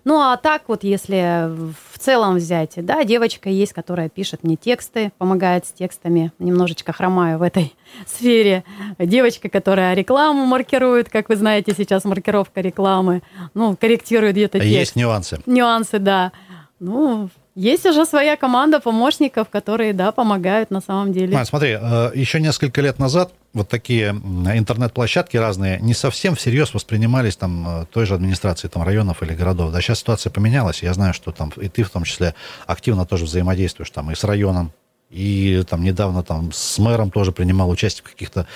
Ну 0.04 0.20
а 0.20 0.36
так 0.36 0.62
вот, 0.68 0.84
если 0.84 1.50
в 1.92 1.98
целом 1.98 2.36
взять, 2.36 2.74
да, 2.76 3.04
девочка 3.04 3.48
есть, 3.48 3.72
которая 3.72 4.08
пишет 4.08 4.44
мне 4.44 4.56
тексты, 4.56 5.12
помогает 5.18 5.66
с 5.66 5.72
текстами, 5.72 6.32
немножечко 6.38 6.92
хромаю 6.92 7.38
в 7.38 7.42
этой 7.42 7.74
сфере. 8.06 8.64
Девочка, 8.98 9.48
которая 9.48 9.94
рекламу 9.94 10.46
маркирует, 10.46 11.08
как 11.08 11.28
вы 11.28 11.36
знаете, 11.36 11.74
сейчас 11.76 12.04
маркировка 12.04 12.60
рекламы, 12.60 13.22
ну, 13.54 13.76
корректирует 13.76 14.34
где-то 14.34 14.58
текст. 14.58 14.70
Есть 14.70 14.96
нюансы. 14.96 15.40
Нюансы, 15.46 15.98
да. 15.98 16.32
Ну, 16.78 17.30
есть 17.56 17.86
уже 17.86 18.04
своя 18.04 18.36
команда 18.36 18.80
помощников, 18.80 19.48
которые, 19.48 19.94
да, 19.94 20.12
помогают 20.12 20.70
на 20.70 20.80
самом 20.80 21.12
деле. 21.12 21.34
Мать, 21.34 21.48
смотри, 21.48 21.76
э, 21.80 22.10
еще 22.14 22.38
несколько 22.38 22.82
лет 22.82 22.98
назад 22.98 23.32
вот 23.54 23.68
такие 23.68 24.10
интернет-площадки 24.10 25.38
разные 25.38 25.80
не 25.80 25.94
совсем 25.94 26.34
всерьез 26.34 26.74
воспринимались 26.74 27.36
там 27.36 27.66
э, 27.66 27.86
той 27.86 28.04
же 28.04 28.14
администрацией 28.14 28.70
там, 28.70 28.82
районов 28.82 29.22
или 29.22 29.32
городов. 29.32 29.72
Да, 29.72 29.80
сейчас 29.80 30.00
ситуация 30.00 30.30
поменялась. 30.30 30.82
Я 30.82 30.92
знаю, 30.92 31.14
что 31.14 31.32
там 31.32 31.50
и 31.56 31.68
ты 31.68 31.82
в 31.82 31.90
том 31.90 32.04
числе 32.04 32.34
активно 32.66 33.06
тоже 33.06 33.24
взаимодействуешь 33.24 33.90
там 33.90 34.10
и 34.10 34.14
с 34.14 34.22
районом, 34.22 34.70
и 35.08 35.64
там 35.68 35.82
недавно 35.82 36.22
там 36.22 36.52
с 36.52 36.78
мэром 36.78 37.10
тоже 37.10 37.32
принимал 37.32 37.70
участие 37.70 38.04
в 38.04 38.10
каких-то 38.10 38.46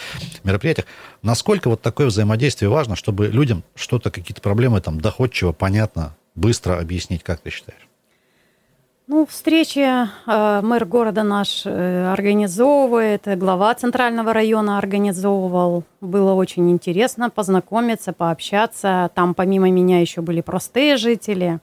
мероприятиях. 0.45 0.87
Насколько 1.23 1.71
вот 1.71 1.81
такое 1.81 2.09
взаимодействие 2.09 2.69
важно, 2.69 2.97
чтобы 2.97 3.29
людям 3.29 3.63
что-то, 3.75 4.11
какие-то 4.11 4.43
проблемы 4.43 4.83
там 4.83 5.01
доходчиво, 5.01 5.53
понятно, 5.53 6.15
быстро 6.35 6.79
объяснить, 6.79 7.23
как 7.23 7.41
ты 7.41 7.49
считаешь? 7.49 7.90
Ну, 9.13 9.27
встречи 9.27 9.81
э, 9.81 10.61
мэр 10.63 10.85
города 10.85 11.25
наш 11.25 11.63
э, 11.65 12.13
организовывает, 12.13 13.23
глава 13.37 13.75
центрального 13.75 14.33
района 14.33 14.79
организовывал. 14.79 15.83
Было 16.01 16.35
очень 16.35 16.71
интересно 16.71 17.29
познакомиться, 17.29 18.13
пообщаться. 18.13 19.11
Там 19.17 19.35
помимо 19.35 19.69
меня 19.69 20.01
еще 20.01 20.21
были 20.21 20.43
простые 20.43 20.97
жители. 20.97 21.59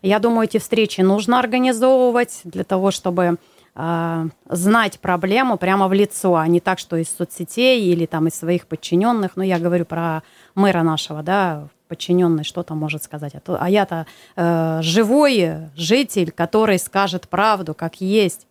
Я 0.00 0.20
думаю, 0.20 0.44
эти 0.44 0.58
встречи 0.58 1.00
нужно 1.00 1.40
организовывать 1.40 2.42
для 2.44 2.62
того, 2.62 2.92
чтобы 2.92 3.36
э, 3.74 4.28
знать 4.48 5.00
проблему 5.00 5.56
прямо 5.56 5.88
в 5.88 5.92
лицо, 5.92 6.36
а 6.36 6.46
не 6.46 6.60
так, 6.60 6.78
что 6.78 6.94
из 6.94 7.08
соцсетей 7.08 7.82
или 7.82 8.06
там 8.06 8.28
из 8.28 8.36
своих 8.36 8.68
подчиненных. 8.68 9.32
Но 9.34 9.42
я 9.42 9.58
говорю 9.58 9.86
про 9.86 10.22
мэра 10.54 10.84
нашего, 10.84 11.24
да, 11.24 11.66
подчиненный 11.92 12.42
что-то 12.42 12.74
может 12.74 13.02
сказать. 13.02 13.34
А, 13.34 13.40
то, 13.40 13.58
а 13.60 13.68
я-то 13.68 14.06
э, 14.34 14.80
живой 14.82 15.68
житель, 15.76 16.30
который 16.30 16.78
скажет 16.78 17.28
правду, 17.28 17.74
как 17.74 18.00
есть. 18.00 18.46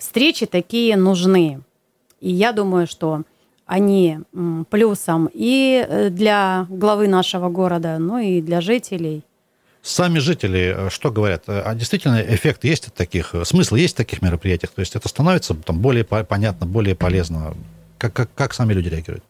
Встречи 0.00 0.46
такие 0.46 0.96
нужны. 0.96 1.60
И 2.20 2.30
я 2.32 2.50
думаю, 2.50 2.88
что 2.88 3.22
они 3.66 4.18
плюсом 4.68 5.30
и 5.32 5.86
э, 5.88 6.10
для 6.10 6.66
главы 6.68 7.06
нашего 7.06 7.50
города, 7.50 7.98
ну 8.00 8.18
и 8.18 8.40
для 8.40 8.60
жителей. 8.60 9.22
Сами 9.82 10.18
жители 10.18 10.74
э, 10.76 10.90
что 10.90 11.12
говорят? 11.12 11.44
А 11.46 11.72
действительно 11.76 12.20
эффект 12.20 12.64
есть 12.64 12.88
от 12.88 12.94
таких, 12.94 13.32
смысл 13.44 13.76
есть 13.76 13.94
в 13.94 13.98
таких 13.98 14.22
мероприятиях? 14.22 14.72
То 14.72 14.80
есть 14.80 14.96
это 14.96 15.08
становится 15.08 15.54
там, 15.54 15.78
более 15.78 16.04
понятно, 16.04 16.66
более 16.66 16.96
полезно? 16.96 17.54
Как, 17.98 18.12
как, 18.12 18.28
как 18.34 18.54
сами 18.54 18.72
люди 18.72 18.88
реагируют? 18.88 19.22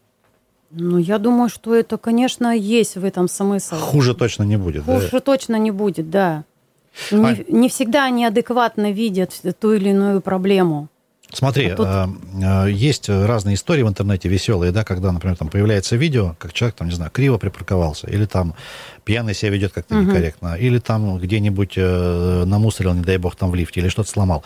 Ну, 0.71 0.97
я 0.97 1.19
думаю, 1.19 1.49
что 1.49 1.73
это, 1.73 1.97
конечно, 1.97 2.55
есть 2.55 2.95
в 2.95 3.05
этом 3.05 3.27
смысл. 3.27 3.75
Хуже 3.75 4.13
точно 4.13 4.43
не 4.43 4.57
будет. 4.57 4.83
Хуже 4.83 5.09
да? 5.11 5.19
точно 5.19 5.55
не 5.55 5.71
будет, 5.71 6.09
да. 6.09 6.43
Не, 7.11 7.27
а... 7.27 7.37
не 7.47 7.69
всегда 7.69 8.05
они 8.05 8.25
адекватно 8.25 8.91
видят 8.91 9.33
ту 9.59 9.73
или 9.73 9.89
иную 9.89 10.21
проблему. 10.21 10.89
Смотри, 11.33 11.69
а 11.69 11.75
тут... 11.75 11.87
э, 11.87 12.71
есть 12.71 13.09
разные 13.09 13.55
истории 13.55 13.83
в 13.83 13.89
интернете 13.89 14.29
веселые, 14.29 14.71
да, 14.71 14.83
когда, 14.83 15.11
например, 15.11 15.35
там 15.35 15.49
появляется 15.49 15.95
видео, 15.95 16.35
как 16.39 16.53
человек, 16.53 16.75
там, 16.75 16.87
не 16.87 16.95
знаю, 16.95 17.11
криво 17.11 17.37
припарковался, 17.37 18.07
или 18.07 18.25
там 18.25 18.55
пьяный 19.03 19.33
себя 19.33 19.51
ведет 19.51 19.73
как-то 19.73 19.95
угу. 19.95 20.03
некорректно, 20.05 20.55
или 20.55 20.79
там 20.79 21.17
где-нибудь 21.17 21.73
э, 21.77 22.43
намусорил, 22.45 22.93
не 22.93 23.01
дай 23.01 23.17
бог, 23.17 23.35
там 23.35 23.51
в 23.51 23.55
лифте, 23.55 23.79
или 23.81 23.89
что-то 23.89 24.09
сломал. 24.09 24.43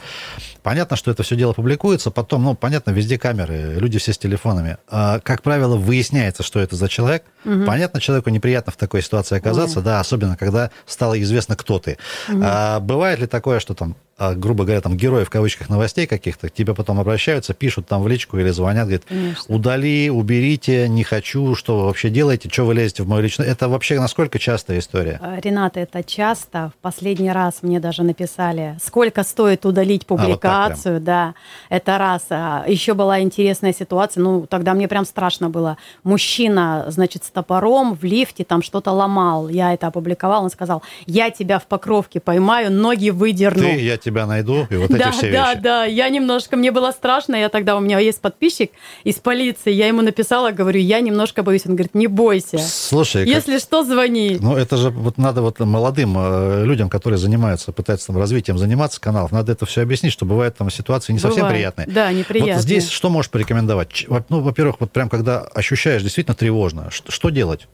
Понятно, 0.64 0.98
что 0.98 1.12
это 1.12 1.24
все 1.24 1.36
дело 1.36 1.54
публикуется, 1.54 2.12
потом, 2.12 2.44
ну, 2.44 2.56
понятно, 2.56 2.92
везде 2.92 3.18
камеры, 3.18 3.76
люди 3.80 4.00
все 4.00 4.14
с 4.14 4.18
телефонами. 4.18 4.78
А, 4.90 5.20
как 5.20 5.42
правило, 5.42 5.78
выясняется, 5.78 6.44
что 6.44 6.60
это 6.60 6.76
за 6.76 6.90
человек. 6.90 7.24
Угу. 7.46 7.66
Понятно, 7.66 8.02
человеку 8.02 8.30
неприятно 8.30 8.72
в 8.72 8.78
такой 8.78 9.02
ситуации 9.02 9.38
оказаться, 9.38 9.80
Ой. 9.80 9.86
да, 9.86 10.00
особенно 10.00 10.36
когда 10.36 10.72
стало 10.86 11.22
известно, 11.22 11.56
кто 11.56 11.80
ты. 11.80 11.98
Угу. 12.28 12.42
А, 12.44 12.80
бывает 12.80 13.20
ли 13.20 13.28
такое, 13.28 13.60
что 13.60 13.74
там 13.74 13.96
грубо 14.20 14.66
говоря, 14.66 14.82
там, 14.82 14.98
герои 14.98 15.24
в 15.24 15.30
кавычках 15.30 15.70
новостей 15.70 16.06
каких-то, 16.06 16.50
к 16.50 16.54
тебе 16.54 16.76
потом 16.76 17.00
обращаются, 17.00 17.54
пишут 17.54 17.88
там 17.88 18.04
в 18.04 18.08
личку 18.08 18.38
или 18.38 18.50
звонят, 18.50 18.84
говорят, 18.84 19.04
Конечно. 19.08 19.56
удали, 19.56 20.10
уберите, 20.10 20.90
не 20.90 21.04
хочу, 21.04 21.56
что 21.56 21.80
вы 21.80 21.86
вообще 21.86 22.10
делаете, 22.10 22.50
что 22.50 22.66
вы 22.66 22.74
лезете 22.74 23.04
в 23.04 23.08
мою 23.08 23.24
личную... 23.24 23.50
Это 23.50 23.70
вообще 23.70 24.00
насколько 24.00 24.38
частая 24.38 24.80
история? 24.80 25.20
А, 25.22 25.40
Рената, 25.40 25.80
это 25.80 26.04
часто. 26.04 26.72
В 26.78 26.82
последний 26.82 27.32
раз 27.32 27.60
мне 27.62 27.80
даже 27.80 28.04
написали, 28.04 28.78
сколько 28.84 29.24
стоит 29.24 29.66
удалить 29.66 30.06
публикацию, 30.06 30.96
а, 30.96 31.00
вот 31.00 31.04
да. 31.04 31.34
Это 31.70 31.98
раз. 31.98 32.26
А, 32.30 32.66
еще 32.68 32.94
была 32.94 33.22
интересная 33.22 33.74
ситуация, 33.74 34.22
ну, 34.22 34.46
тогда 34.48 34.74
мне 34.74 34.88
прям 34.88 35.06
страшно 35.06 35.50
было. 35.50 35.78
Мужчина, 36.04 36.86
значит, 36.90 37.24
с 37.24 37.30
топором 37.30 37.96
в 37.96 38.04
лифте 38.04 38.44
там 38.44 38.62
что-то 38.62 38.92
ломал. 38.92 39.48
Я 39.48 39.74
это 39.74 39.88
опубликовал, 39.88 40.44
он 40.44 40.50
сказал, 40.50 40.84
я 41.06 41.30
тебя 41.30 41.60
в 41.60 41.68
покровке 41.68 42.20
поймаю, 42.20 42.72
ноги 42.72 43.12
выдерну. 43.12 43.64
Ты, 43.64 43.80
я 43.80 43.98
тебя 43.98 44.09
найду, 44.10 44.68
и 44.70 44.76
вот 44.76 44.90
да, 44.90 44.98
эти 44.98 45.12
все 45.12 45.32
да, 45.32 45.52
вещи. 45.52 45.56
Да, 45.56 45.56
да, 45.56 45.86
я 45.86 46.10
немножко, 46.10 46.56
мне 46.56 46.72
было 46.72 46.92
страшно, 46.92 47.36
я 47.36 47.50
тогда, 47.50 47.76
у 47.76 47.80
меня 47.80 48.00
есть 48.00 48.22
подписчик 48.22 48.72
из 49.04 49.16
полиции, 49.16 49.72
я 49.72 49.88
ему 49.88 50.02
написала, 50.02 50.52
говорю, 50.52 50.80
я 50.80 51.00
немножко 51.00 51.44
боюсь, 51.44 51.66
он 51.66 51.76
говорит, 51.76 51.96
не 51.96 52.08
бойся. 52.08 52.58
Слушай, 52.58 53.28
если 53.28 53.54
как... 53.54 53.62
что, 53.62 53.84
звони. 53.84 54.38
Ну, 54.40 54.56
это 54.56 54.78
же 54.78 54.90
вот 54.90 55.18
надо 55.18 55.42
вот 55.42 55.60
молодым 55.60 56.16
э, 56.18 56.66
людям, 56.66 56.90
которые 56.90 57.18
занимаются, 57.18 57.72
пытаются 57.72 58.08
там 58.08 58.18
развитием 58.18 58.58
заниматься 58.58 59.00
каналов, 59.00 59.32
надо 59.32 59.52
это 59.52 59.66
все 59.66 59.82
объяснить, 59.82 60.14
что 60.14 60.26
бывают 60.26 60.58
там 60.58 60.70
ситуации 60.70 61.14
не 61.14 61.20
совсем 61.20 61.42
бывает. 61.42 61.56
приятные. 61.56 61.88
Да, 61.88 62.12
неприятные. 62.12 62.56
Вот 62.56 62.64
здесь 62.64 62.90
что 62.90 63.10
можешь 63.10 63.32
порекомендовать? 63.32 64.06
Ну, 64.30 64.42
во-первых, 64.42 64.78
вот 64.80 64.92
прям 64.92 65.10
когда 65.10 65.42
ощущаешь 65.42 66.02
действительно 66.04 66.36
тревожно, 66.36 66.90
что 66.90 67.30
делать? 67.30 67.68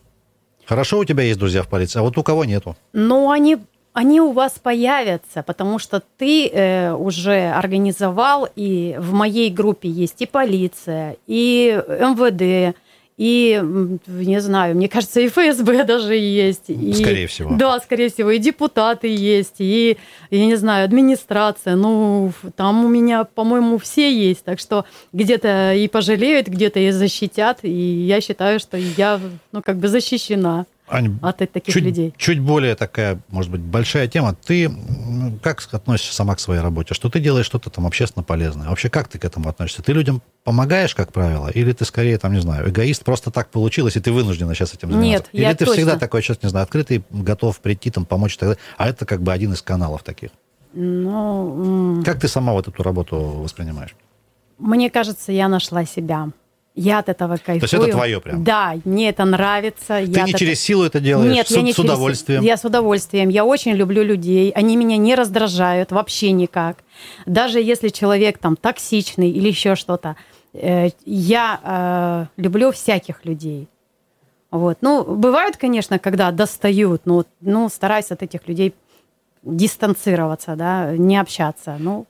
Хорошо 0.65 0.98
у 0.98 1.06
тебя 1.06 1.24
есть 1.24 1.39
друзья 1.39 1.62
в 1.62 1.68
полиции, 1.68 2.00
а 2.00 2.01
вот 2.01 2.18
у 2.18 2.24
кого 2.24 2.44
нету? 2.44 2.75
Ну, 2.92 3.30
они 3.30 3.58
они 3.96 4.20
у 4.20 4.34
вас 4.34 4.60
появятся, 4.62 5.42
потому 5.42 5.80
что 5.80 6.04
ты 6.18 6.50
э, 6.50 6.92
уже 6.94 7.50
организовал, 7.50 8.48
и 8.56 8.96
в 9.00 9.14
моей 9.14 9.50
группе 9.50 9.88
есть 9.88 10.22
и 10.22 10.25
полиция, 10.25 11.16
и 11.28 11.82
МВД, 11.88 12.75
и, 13.18 13.62
не 14.08 14.42
знаю, 14.42 14.75
мне 14.75 14.90
кажется, 14.90 15.22
и 15.22 15.30
ФСБ 15.30 15.86
даже 15.86 16.14
есть. 16.16 16.66
И, 16.68 16.92
скорее 16.92 17.28
всего. 17.28 17.56
Да, 17.56 17.80
скорее 17.80 18.10
всего, 18.10 18.32
и 18.32 18.38
депутаты 18.38 19.08
есть, 19.08 19.56
и, 19.60 19.98
я 20.30 20.46
не 20.46 20.56
знаю, 20.56 20.84
администрация. 20.84 21.78
Ну, 21.78 22.34
там 22.58 22.84
у 22.84 22.90
меня, 22.90 23.24
по-моему, 23.24 23.78
все 23.78 24.14
есть. 24.14 24.44
Так 24.44 24.60
что 24.60 24.84
где-то 25.14 25.74
и 25.74 25.88
пожалеют, 25.88 26.48
где-то 26.48 26.82
и 26.82 26.92
защитят. 26.92 27.60
И 27.62 27.70
я 27.70 28.20
считаю, 28.20 28.60
что 28.60 28.75
я, 28.75 29.22
ну, 29.54 29.62
как 29.62 29.78
бы 29.78 29.88
защищена. 29.88 30.66
Ань, 30.88 31.18
от 31.22 31.38
таких 31.38 31.74
чуть, 31.74 31.84
людей. 31.84 32.13
Чуть 32.15 32.39
более 32.39 32.75
такая, 32.75 33.20
может 33.30 33.51
быть, 33.51 33.62
большая 33.62 34.08
тема. 34.08 34.36
Ты 34.36 34.72
как 35.42 35.68
относишься 35.72 36.13
сама 36.13 36.36
к 36.36 36.39
своей 36.39 36.62
работе? 36.62 36.94
Что 36.94 37.10
ты 37.10 37.20
делаешь 37.20 37.46
что-то 37.46 37.72
там 37.72 37.88
общественно 37.88 38.24
полезное? 38.24 38.70
Вообще, 38.70 38.89
как 38.89 39.08
ты 39.08 39.18
к 39.18 39.25
этому 39.25 39.50
относишься? 39.50 39.82
Ты 39.82 39.94
людям 39.94 40.22
помогаешь, 40.44 40.94
как 40.94 41.12
правило? 41.12 41.48
Или 41.48 41.72
ты 41.72 41.86
скорее, 41.86 42.20
там, 42.20 42.34
не 42.34 42.39
знаю, 42.39 42.70
эгоист, 42.70 43.04
просто 43.04 43.32
так 43.32 43.50
получилось, 43.50 43.96
и 43.96 44.00
ты 44.00 44.12
вынуждена 44.12 44.54
сейчас 44.54 44.75
этим 44.75 44.92
заниматься? 44.92 45.10
Нет, 45.10 45.30
Или 45.34 45.42
я 45.42 45.56
ты 45.56 45.65
точно... 45.65 45.74
всегда 45.74 45.98
такой, 45.98 46.22
сейчас, 46.22 46.44
не 46.44 46.50
знаю, 46.50 46.63
открытый, 46.63 47.04
готов 47.10 47.60
прийти, 47.60 47.89
там, 47.89 48.06
помочь 48.06 48.36
и 48.36 48.38
так 48.38 48.50
далее? 48.50 48.62
А 48.77 48.88
это 48.88 49.06
как 49.06 49.24
бы 49.24 49.34
один 49.34 49.54
из 49.54 49.63
каналов 49.63 50.04
таких. 50.04 50.30
Ну... 50.74 52.04
Как 52.06 52.20
ты 52.20 52.27
сама 52.27 52.54
вот 52.54 52.68
эту 52.68 52.84
работу 52.84 53.18
воспринимаешь? 53.18 53.96
Мне 54.60 54.89
кажется, 54.89 55.32
я 55.32 55.48
нашла 55.48 55.86
себя. 55.86 56.30
Я 56.75 57.00
от 57.00 57.08
этого 57.08 57.38
кайфую. 57.38 57.62
То 57.62 57.63
есть 57.63 57.74
это 57.74 57.91
твое 57.91 58.20
прям? 58.20 58.44
Да, 58.44 58.75
мне 58.84 59.10
это 59.10 59.24
нравится. 59.24 60.00
Ты 60.05 60.12
я 60.12 60.24
не 60.24 60.34
через 60.34 60.53
это... 60.53 60.62
силу 60.62 60.84
это 60.84 61.00
делаешь? 61.00 61.34
Нет, 61.34 61.48
с, 61.48 61.51
я 61.51 61.62
не 61.62 61.72
с 61.72 61.79
удовольствием? 61.79 62.44
Я 62.44 62.58
с 62.58 62.65
удовольствием. 62.65 63.29
Я 63.29 63.46
очень 63.46 63.72
люблю 63.74 64.03
людей. 64.03 64.51
Они 64.51 64.75
меня 64.75 64.98
не 64.98 65.15
раздражают 65.15 65.91
вообще 65.91 66.32
никак. 66.32 66.77
Даже 67.25 67.62
если 67.62 67.88
человек 67.88 68.39
там 68.39 68.58
токсичный 68.58 69.29
или 69.29 69.48
еще 69.48 69.75
что-то. 69.75 70.17
Э, 70.53 70.89
я 71.05 72.27
э, 72.38 72.41
люблю 72.41 72.72
всяких 72.72 73.24
людей. 73.24 73.70
Вот. 74.51 74.77
Ну, 74.82 75.03
бывают, 75.03 75.58
конечно, 75.58 75.98
когда 75.98 76.32
достают, 76.32 77.03
но 77.05 77.25
ну, 77.41 77.70
стараюсь 77.70 78.12
от 78.12 78.22
этих 78.22 78.48
людей 78.48 78.74
дистанцироваться, 79.44 80.55
да, 80.55 80.96
не 80.98 81.17
общаться. 81.17 81.77
Ну, 81.79 82.05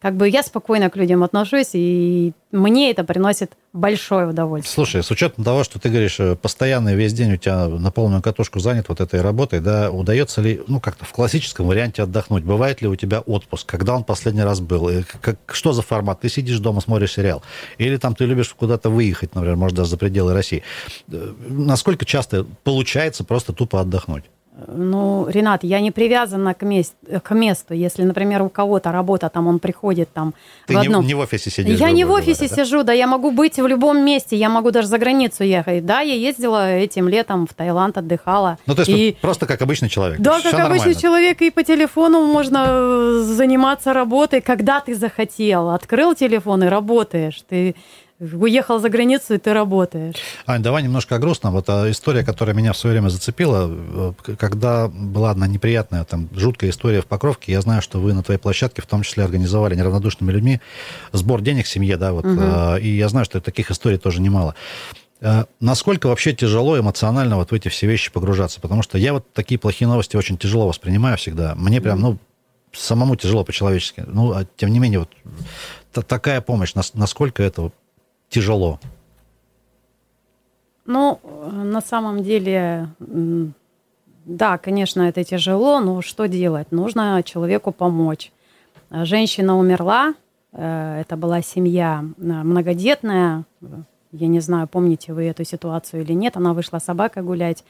как 0.00 0.16
бы 0.16 0.28
я 0.28 0.42
спокойно 0.42 0.90
к 0.90 0.96
людям 0.96 1.24
отношусь, 1.24 1.70
и 1.72 2.32
мне 2.52 2.90
это 2.90 3.02
приносит 3.02 3.52
большое 3.72 4.28
удовольствие. 4.28 4.72
Слушай, 4.72 5.02
с 5.02 5.10
учетом 5.10 5.44
того, 5.44 5.64
что 5.64 5.80
ты 5.80 5.88
говоришь, 5.88 6.20
э, 6.20 6.36
постоянно 6.36 6.94
весь 6.94 7.12
день 7.12 7.32
у 7.32 7.36
тебя 7.36 7.66
на 7.66 7.90
полную 7.90 8.22
катушку 8.22 8.60
занят 8.60 8.88
вот 8.88 9.00
этой 9.00 9.20
работой, 9.20 9.60
да, 9.60 9.90
удается 9.90 10.40
ли, 10.40 10.62
ну, 10.68 10.80
как-то 10.80 11.04
в 11.04 11.12
классическом 11.12 11.66
варианте 11.66 12.02
отдохнуть? 12.02 12.44
Бывает 12.44 12.80
ли 12.80 12.88
у 12.88 12.94
тебя 12.94 13.20
отпуск? 13.20 13.66
Когда 13.66 13.96
он 13.96 14.04
последний 14.04 14.42
раз 14.42 14.60
был? 14.60 14.88
И 14.88 15.02
как, 15.20 15.36
что 15.52 15.72
за 15.72 15.82
формат? 15.82 16.20
Ты 16.20 16.28
сидишь 16.28 16.60
дома, 16.60 16.80
смотришь 16.80 17.14
сериал? 17.14 17.42
Или 17.78 17.96
там 17.96 18.14
ты 18.14 18.24
любишь 18.24 18.54
куда-то 18.54 18.90
выехать, 18.90 19.34
например, 19.34 19.56
может, 19.56 19.76
даже 19.76 19.90
за 19.90 19.96
пределы 19.96 20.32
России? 20.32 20.62
Э, 21.10 21.32
насколько 21.48 22.04
часто 22.04 22.46
получается 22.62 23.24
просто 23.24 23.52
тупо 23.52 23.80
отдохнуть? 23.80 24.24
Ну, 24.66 25.28
Ренат, 25.28 25.62
я 25.62 25.80
не 25.80 25.92
привязана 25.92 26.52
к, 26.52 26.62
мест, 26.62 26.94
к 27.22 27.34
месту. 27.34 27.74
Если, 27.74 28.02
например, 28.02 28.42
у 28.42 28.48
кого-то 28.48 28.90
работа, 28.90 29.28
там 29.28 29.46
он 29.46 29.60
приходит 29.60 30.12
там 30.12 30.34
Ты 30.66 30.74
в 30.74 30.78
одном... 30.78 31.02
не, 31.02 31.08
не 31.08 31.14
в 31.14 31.20
офисе 31.20 31.50
сидишь? 31.50 31.78
Я 31.78 31.92
не 31.92 32.04
в 32.04 32.10
офисе 32.10 32.46
говоря, 32.46 32.64
сижу, 32.64 32.78
да? 32.78 32.84
да, 32.84 32.92
я 32.92 33.06
могу 33.06 33.30
быть 33.30 33.56
в 33.58 33.66
любом 33.66 34.04
месте, 34.04 34.36
я 34.36 34.48
могу 34.48 34.72
даже 34.72 34.88
за 34.88 34.98
границу 34.98 35.44
ехать. 35.44 35.86
Да, 35.86 36.00
я 36.00 36.14
ездила 36.14 36.72
этим 36.72 37.08
летом 37.08 37.46
в 37.46 37.54
Таиланд, 37.54 37.98
отдыхала. 37.98 38.58
Ну, 38.66 38.74
то 38.74 38.82
есть 38.82 38.90
и... 38.90 39.16
просто 39.20 39.46
как 39.46 39.62
обычный 39.62 39.88
человек? 39.88 40.18
Да, 40.18 40.40
как 40.40 40.52
нормально. 40.52 40.74
обычный 40.74 41.00
человек, 41.00 41.40
и 41.40 41.50
по 41.50 41.62
телефону 41.62 42.26
можно 42.26 42.64
э, 42.66 43.20
заниматься 43.24 43.92
работой, 43.92 44.40
когда 44.40 44.80
ты 44.80 44.96
захотел. 44.96 45.70
Открыл 45.70 46.14
телефон 46.14 46.64
и 46.64 46.66
работаешь. 46.66 47.42
Ты 47.48 47.76
уехал 48.20 48.80
за 48.80 48.88
границу, 48.88 49.34
и 49.34 49.38
ты 49.38 49.52
работаешь. 49.52 50.16
Ань, 50.46 50.62
давай 50.62 50.82
немножко 50.82 51.16
о 51.16 51.18
грустном. 51.18 51.52
Вот 51.52 51.68
а, 51.68 51.90
история, 51.90 52.24
которая 52.24 52.54
меня 52.54 52.72
в 52.72 52.76
свое 52.76 52.94
время 52.94 53.10
зацепила, 53.10 53.70
э, 53.70 54.12
когда 54.36 54.88
была 54.88 55.30
одна 55.30 55.46
неприятная, 55.46 56.04
там, 56.04 56.28
жуткая 56.32 56.70
история 56.70 57.00
в 57.00 57.06
Покровке, 57.06 57.52
я 57.52 57.60
знаю, 57.60 57.80
что 57.80 58.00
вы 58.00 58.12
на 58.12 58.22
твоей 58.22 58.40
площадке 58.40 58.82
в 58.82 58.86
том 58.86 59.02
числе 59.02 59.24
организовали 59.24 59.74
неравнодушными 59.76 60.32
людьми 60.32 60.60
сбор 61.12 61.42
денег 61.42 61.66
семье, 61.66 61.96
да, 61.96 62.12
вот, 62.12 62.24
угу. 62.24 62.76
и 62.80 62.88
я 62.88 63.08
знаю, 63.08 63.24
что 63.24 63.40
таких 63.40 63.70
историй 63.70 63.98
тоже 63.98 64.20
немало. 64.20 64.54
Э, 65.20 65.44
насколько 65.60 66.08
вообще 66.08 66.32
тяжело 66.32 66.78
эмоционально 66.78 67.36
вот 67.36 67.50
в 67.50 67.54
эти 67.54 67.68
все 67.68 67.86
вещи 67.86 68.10
погружаться? 68.10 68.60
Потому 68.60 68.82
что 68.82 68.98
я 68.98 69.12
вот 69.12 69.32
такие 69.32 69.58
плохие 69.58 69.88
новости 69.88 70.16
очень 70.16 70.38
тяжело 70.38 70.66
воспринимаю 70.66 71.16
всегда. 71.16 71.54
Мне 71.54 71.80
прям, 71.80 72.00
ну, 72.00 72.18
самому 72.72 73.16
тяжело 73.16 73.44
по-человечески. 73.44 74.04
Ну, 74.06 74.32
а 74.32 74.44
тем 74.56 74.72
не 74.72 74.78
менее, 74.78 75.00
вот 75.00 76.06
такая 76.06 76.40
помощь, 76.40 76.74
насколько 76.94 77.42
это 77.42 77.72
тяжело? 78.28 78.78
Ну, 80.86 81.20
на 81.52 81.80
самом 81.80 82.22
деле, 82.22 82.88
да, 84.24 84.58
конечно, 84.58 85.02
это 85.02 85.22
тяжело, 85.22 85.80
но 85.80 86.00
что 86.00 86.28
делать? 86.28 86.72
Нужно 86.72 87.22
человеку 87.22 87.72
помочь. 87.72 88.32
Женщина 88.90 89.58
умерла, 89.58 90.14
э, 90.52 91.00
это 91.02 91.16
была 91.18 91.42
семья 91.42 92.02
э, 92.02 92.22
многодетная, 92.22 93.44
я 94.12 94.26
не 94.26 94.40
знаю, 94.40 94.66
помните 94.66 95.12
вы 95.12 95.24
эту 95.24 95.44
ситуацию 95.44 96.02
или 96.02 96.14
нет, 96.14 96.38
она 96.38 96.54
вышла 96.54 96.78
с 96.78 96.84
собакой 96.84 97.22
гулять 97.22 97.64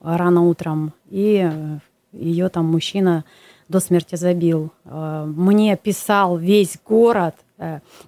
рано 0.00 0.42
утром, 0.42 0.92
и 1.10 1.48
э, 1.48 1.78
ее 2.10 2.48
там 2.48 2.66
мужчина 2.66 3.24
до 3.68 3.78
смерти 3.78 4.16
забил. 4.16 4.72
Мне 4.84 5.76
писал 5.76 6.36
весь 6.36 6.76
город, 6.84 7.34
Э, 7.36 7.43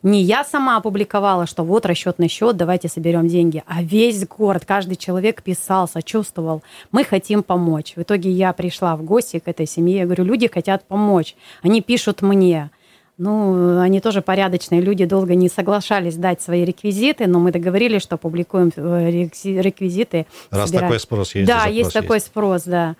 не 0.02 0.22
я 0.22 0.44
сама 0.44 0.76
опубликовала, 0.76 1.46
что 1.46 1.62
вот 1.62 1.86
расчетный 1.86 2.28
счет, 2.28 2.56
давайте 2.56 2.88
соберем 2.88 3.28
деньги, 3.28 3.62
а 3.66 3.82
весь 3.82 4.26
город, 4.26 4.64
каждый 4.66 4.96
человек 4.96 5.42
писал, 5.42 5.88
сочувствовал, 5.88 6.62
мы 6.90 7.04
хотим 7.04 7.42
помочь. 7.42 7.92
В 7.94 8.02
итоге 8.02 8.30
я 8.30 8.52
пришла 8.52 8.96
в 8.96 9.04
гости 9.04 9.38
к 9.38 9.46
этой 9.46 9.66
семье, 9.66 9.98
я 9.98 10.04
говорю, 10.04 10.24
люди 10.24 10.50
хотят 10.52 10.84
помочь, 10.84 11.36
они 11.62 11.80
пишут 11.80 12.22
мне. 12.22 12.70
Ну, 13.18 13.80
они 13.80 14.00
тоже 14.00 14.20
порядочные 14.20 14.82
люди, 14.82 15.06
долго 15.06 15.34
не 15.34 15.48
соглашались 15.48 16.16
дать 16.16 16.42
свои 16.42 16.64
реквизиты, 16.66 17.26
но 17.26 17.38
мы 17.38 17.50
договорились, 17.50 18.02
что 18.02 18.18
публикуем 18.18 18.70
э, 18.76 19.10
реквизиты. 19.10 20.26
Раз 20.50 20.68
собираем. 20.68 20.88
такой 20.88 21.00
спрос 21.00 21.34
есть. 21.34 21.48
Да, 21.48 21.64
есть 21.64 21.94
такой 21.94 22.16
есть. 22.16 22.26
спрос, 22.26 22.64
да. 22.64 22.94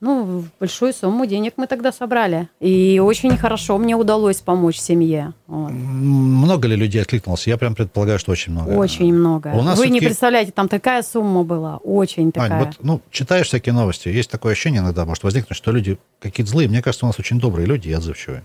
Ну, 0.00 0.44
большую 0.58 0.94
сумму 0.94 1.26
денег 1.26 1.54
мы 1.56 1.66
тогда 1.66 1.92
собрали. 1.92 2.48
И 2.58 2.98
очень 2.98 3.36
хорошо 3.36 3.76
мне 3.76 3.94
удалось 3.96 4.36
помочь 4.40 4.78
семье. 4.78 5.34
Вот. 5.46 5.70
Много 5.70 6.68
ли 6.68 6.76
людей 6.76 7.02
откликнулось? 7.02 7.46
Я 7.46 7.58
прям 7.58 7.74
предполагаю, 7.74 8.18
что 8.18 8.32
очень 8.32 8.52
много. 8.52 8.70
Очень 8.70 9.12
много. 9.12 9.48
У 9.48 9.62
нас 9.62 9.78
Вы 9.78 9.88
не 9.88 10.00
представляете, 10.00 10.52
там 10.52 10.68
такая 10.68 11.02
сумма 11.02 11.44
была, 11.44 11.76
очень 11.78 12.32
такая. 12.32 12.52
Ань, 12.52 12.66
вот, 12.66 12.76
ну, 12.80 13.00
читаешь 13.10 13.48
всякие 13.48 13.74
новости, 13.74 14.08
есть 14.08 14.30
такое 14.30 14.52
ощущение 14.52 14.80
иногда, 14.80 15.04
может 15.04 15.22
возникнуть, 15.22 15.56
что 15.56 15.70
люди 15.70 15.98
какие-то 16.18 16.50
злые. 16.50 16.68
Мне 16.68 16.80
кажется, 16.80 17.04
у 17.04 17.08
нас 17.08 17.18
очень 17.18 17.38
добрые 17.38 17.66
люди 17.66 17.88
и 17.88 17.92
отзывчивые. 17.92 18.44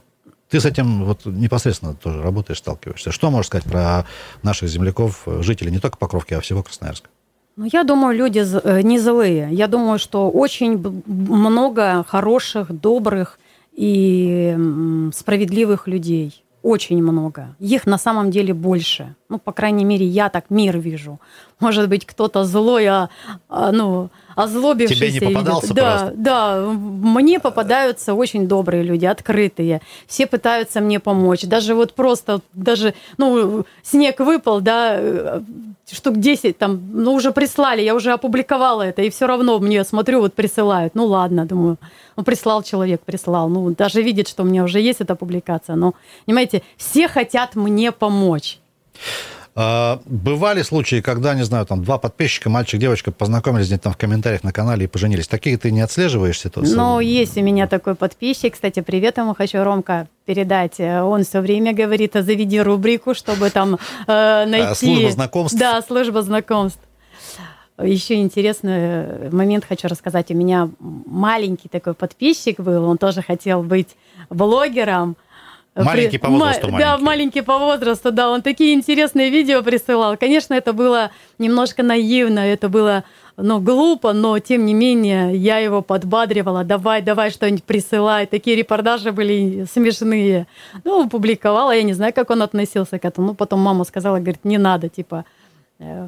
Ты 0.49 0.59
с 0.59 0.65
этим 0.65 1.05
вот 1.05 1.25
непосредственно 1.25 1.95
тоже 1.95 2.21
работаешь, 2.21 2.59
сталкиваешься. 2.59 3.11
Что 3.11 3.31
можешь 3.31 3.47
сказать 3.47 3.65
про 3.65 4.05
наших 4.43 4.69
земляков, 4.69 5.23
жителей 5.39 5.71
не 5.71 5.79
только 5.79 5.97
Покровки, 5.97 6.33
а 6.33 6.41
всего 6.41 6.61
Красноярска? 6.61 7.09
Ну, 7.57 7.65
я 7.71 7.83
думаю, 7.83 8.17
люди 8.17 8.39
э, 8.39 8.81
не 8.81 8.99
злые. 8.99 9.49
Я 9.51 9.67
думаю, 9.67 9.97
что 9.99 10.29
очень 10.29 10.77
много 11.05 12.03
хороших, 12.07 12.71
добрых 12.71 13.39
и 13.71 14.57
справедливых 15.13 15.87
людей. 15.87 16.43
Очень 16.61 17.01
много. 17.03 17.55
Их 17.59 17.85
на 17.85 17.97
самом 17.97 18.31
деле 18.31 18.53
больше. 18.53 19.15
Ну, 19.27 19.39
по 19.39 19.51
крайней 19.51 19.85
мере, 19.85 20.05
я 20.05 20.29
так 20.29 20.45
мир 20.49 20.77
вижу. 20.77 21.19
Может 21.59 21.89
быть, 21.89 22.05
кто-то 22.05 22.43
злой, 22.43 22.85
а, 22.85 23.09
а 23.49 23.71
ну, 23.71 24.09
озлобившийся. 24.35 25.05
Тебе 25.05 25.11
не 25.11 25.19
попадался 25.19 25.73
Да, 25.73 25.97
просто? 25.97 26.13
да. 26.15 26.59
Мне 26.61 27.39
попадаются 27.39 28.13
очень 28.13 28.47
добрые 28.47 28.83
люди, 28.83 29.05
открытые. 29.05 29.81
Все 30.05 30.27
пытаются 30.27 30.79
мне 30.79 30.99
помочь. 30.99 31.41
Даже 31.41 31.73
вот 31.73 31.93
просто, 31.93 32.41
даже, 32.53 32.93
ну, 33.17 33.65
снег 33.81 34.19
выпал, 34.19 34.61
да, 34.61 35.41
штук 35.91 36.17
10 36.17 36.57
там, 36.57 36.81
ну, 36.91 37.13
уже 37.13 37.31
прислали, 37.31 37.81
я 37.81 37.95
уже 37.95 38.11
опубликовала 38.11 38.83
это, 38.83 39.01
и 39.01 39.09
все 39.09 39.27
равно 39.27 39.59
мне, 39.59 39.83
смотрю, 39.83 40.21
вот 40.21 40.33
присылают. 40.33 40.93
Ну, 40.95 41.05
ладно, 41.05 41.45
думаю, 41.45 41.77
ну, 42.15 42.23
прислал 42.23 42.63
человек, 42.63 43.01
прислал. 43.01 43.49
Ну, 43.49 43.71
даже 43.71 44.01
видит, 44.01 44.27
что 44.27 44.43
у 44.43 44.45
меня 44.45 44.63
уже 44.63 44.79
есть 44.79 45.01
эта 45.01 45.15
публикация. 45.15 45.75
Но, 45.75 45.93
понимаете, 46.25 46.61
все 46.77 47.07
хотят 47.07 47.55
мне 47.55 47.91
помочь. 47.91 48.59
А, 49.57 50.01
бывали 50.05 50.63
случаи, 50.63 50.99
когда, 50.99 51.33
не 51.33 51.43
знаю, 51.43 51.65
там 51.65 51.81
два 51.81 51.97
подписчика, 51.97 52.49
мальчик, 52.49 52.77
девочка, 52.77 53.13
познакомились 53.13 53.67
где-то 53.67 53.83
там 53.83 53.93
в 53.93 53.97
комментариях 53.97 54.43
на 54.43 54.51
канале 54.51 54.83
и 54.83 54.87
поженились. 54.87 55.27
Такие 55.27 55.57
ты 55.57 55.71
не 55.71 55.79
отслеживаешь 55.79 56.39
ситуации? 56.39 56.75
Ну, 56.75 56.99
есть 56.99 57.37
у 57.37 57.41
меня 57.41 57.65
такой 57.67 57.95
подписчик. 57.95 58.53
Кстати, 58.53 58.81
привет 58.81 59.17
ему 59.17 59.33
хочу, 59.33 59.63
Ромка, 59.63 60.07
передать. 60.25 60.81
Он 60.81 61.23
все 61.23 61.39
время 61.39 61.73
говорит, 61.73 62.15
заведи 62.15 62.59
рубрику, 62.59 63.13
чтобы 63.13 63.49
там 63.49 63.79
э, 64.07 64.45
найти... 64.45 64.67
А, 64.67 64.75
служба 64.75 65.11
знакомств? 65.11 65.57
Да, 65.57 65.81
служба 65.81 66.21
знакомств. 66.21 66.81
Еще 67.81 68.15
интересный 68.15 69.29
момент 69.31 69.65
хочу 69.65 69.87
рассказать. 69.87 70.31
У 70.31 70.33
меня 70.33 70.69
маленький 70.79 71.69
такой 71.69 71.93
подписчик 71.93 72.59
был, 72.59 72.85
он 72.85 72.97
тоже 72.97 73.21
хотел 73.21 73.63
быть 73.63 73.95
блогером, 74.29 75.15
Маленький 75.75 76.17
по 76.17 76.29
возрасту. 76.29 76.69
Ма- 76.69 76.79
Да, 76.79 76.97
маленький 76.97 77.41
по 77.41 77.57
возрасту, 77.57 78.11
да. 78.11 78.29
Он 78.29 78.41
такие 78.41 78.73
интересные 78.73 79.29
видео 79.29 79.61
присылал. 79.61 80.15
Конечно, 80.15 80.53
это 80.53 80.71
было 80.71 81.11
немножко 81.37 81.83
наивно, 81.83 82.39
это 82.39 82.69
было 82.69 83.03
ну, 83.37 83.59
глупо, 83.59 84.13
но 84.13 84.39
тем 84.39 84.65
не 84.65 84.73
менее 84.73 85.35
я 85.35 85.57
его 85.57 85.81
подбадривала. 85.81 86.63
Давай, 86.63 87.01
давай 87.01 87.29
что-нибудь 87.31 87.65
присылай. 87.65 88.25
Такие 88.25 88.55
репортажи 88.55 89.11
были 89.11 89.65
смешные. 89.65 90.47
Ну, 90.85 91.09
публиковала, 91.09 91.75
я 91.75 91.83
не 91.83 91.93
знаю, 91.93 92.13
как 92.13 92.29
он 92.29 92.41
относился 92.41 92.97
к 92.97 93.03
этому. 93.03 93.27
Ну, 93.27 93.35
потом 93.35 93.59
мама 93.59 93.83
сказала, 93.83 94.19
говорит, 94.19 94.45
не 94.45 94.57
надо, 94.57 94.87
типа, 94.87 95.25
э, 95.79 96.07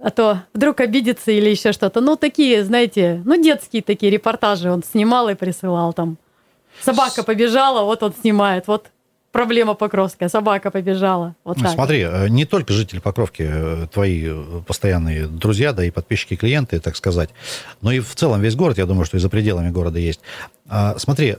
а 0.00 0.10
то 0.10 0.40
вдруг 0.52 0.80
обидится 0.80 1.30
или 1.30 1.48
еще 1.50 1.70
что-то. 1.70 2.00
Ну, 2.00 2.16
такие, 2.16 2.64
знаете, 2.64 3.22
ну, 3.24 3.40
детские 3.40 3.82
такие 3.82 4.10
репортажи 4.10 4.70
он 4.70 4.82
снимал 4.82 5.28
и 5.28 5.34
присылал 5.34 5.92
там. 5.92 6.18
Собака 6.80 7.22
побежала, 7.22 7.84
вот 7.84 8.02
он 8.02 8.12
снимает, 8.14 8.66
вот 8.66 8.90
проблема 9.34 9.74
Покровская, 9.74 10.28
собака 10.28 10.70
побежала. 10.70 11.34
Вот 11.44 11.58
так. 11.58 11.72
Смотри, 11.72 12.02
э, 12.02 12.28
не 12.28 12.44
только 12.44 12.72
жители 12.72 13.00
Покровки, 13.00 13.42
э, 13.44 13.86
твои 13.92 14.26
э, 14.26 14.62
постоянные 14.66 15.26
друзья, 15.26 15.72
да 15.72 15.84
и 15.84 15.90
подписчики, 15.90 16.36
клиенты, 16.36 16.78
так 16.78 16.96
сказать, 16.96 17.30
но 17.82 17.90
и 17.90 17.98
в 17.98 18.14
целом 18.14 18.40
весь 18.40 18.54
город, 18.54 18.78
я 18.78 18.86
думаю, 18.86 19.04
что 19.04 19.16
и 19.16 19.20
за 19.20 19.28
пределами 19.28 19.70
города 19.70 19.98
есть. 19.98 20.20
А, 20.68 20.96
смотри, 20.98 21.36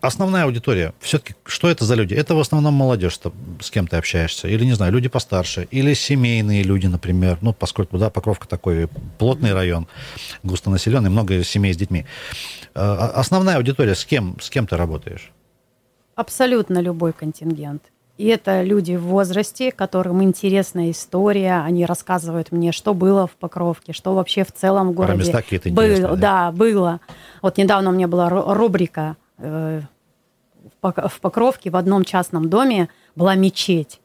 основная 0.00 0.44
аудитория, 0.44 0.94
все-таки, 1.00 1.34
что 1.44 1.68
это 1.68 1.84
за 1.84 1.94
люди? 1.94 2.14
Это 2.14 2.34
в 2.34 2.40
основном 2.40 2.74
молодежь, 2.74 3.18
с 3.60 3.70
кем 3.70 3.86
ты 3.86 3.96
общаешься, 3.96 4.48
или, 4.48 4.64
не 4.64 4.72
знаю, 4.72 4.92
люди 4.92 5.08
постарше, 5.08 5.68
или 5.70 5.94
семейные 5.94 6.62
люди, 6.62 6.86
например, 6.86 7.38
ну, 7.40 7.52
поскольку, 7.52 7.98
да, 7.98 8.10
Покровка 8.10 8.48
такой 8.48 8.88
плотный 9.18 9.52
район, 9.52 9.86
густонаселенный, 10.42 11.10
много 11.10 11.42
семей 11.44 11.72
с 11.74 11.76
детьми. 11.76 12.06
А, 12.74 13.12
а 13.14 13.20
основная 13.20 13.56
аудитория, 13.56 13.94
с 13.94 14.04
кем, 14.04 14.36
с 14.40 14.50
кем 14.50 14.66
ты 14.66 14.76
работаешь? 14.76 15.30
Абсолютно 16.14 16.80
любой 16.80 17.12
контингент. 17.12 17.82
И 18.18 18.26
это 18.26 18.62
люди 18.62 18.96
в 18.96 19.04
возрасте, 19.04 19.72
которым 19.72 20.22
интересна 20.22 20.90
история, 20.90 21.62
они 21.64 21.86
рассказывают 21.86 22.52
мне, 22.52 22.70
что 22.70 22.92
было 22.92 23.26
в 23.26 23.30
Покровке, 23.30 23.94
что 23.94 24.14
вообще 24.14 24.44
в 24.44 24.52
целом 24.52 24.90
в 24.90 24.92
городе 24.92 25.14
Про 25.14 25.18
места 25.24 25.40
какие-то 25.40 25.70
было. 25.70 26.00
Да? 26.00 26.16
да, 26.16 26.52
было. 26.52 27.00
Вот 27.40 27.56
недавно 27.56 27.88
у 27.88 27.92
меня 27.94 28.08
была 28.08 28.28
рубрика 28.28 29.16
в 29.40 31.20
Покровке 31.20 31.70
в 31.70 31.76
одном 31.76 32.04
частном 32.04 32.48
доме 32.48 32.88
была 33.16 33.34
мечеть. 33.34 34.00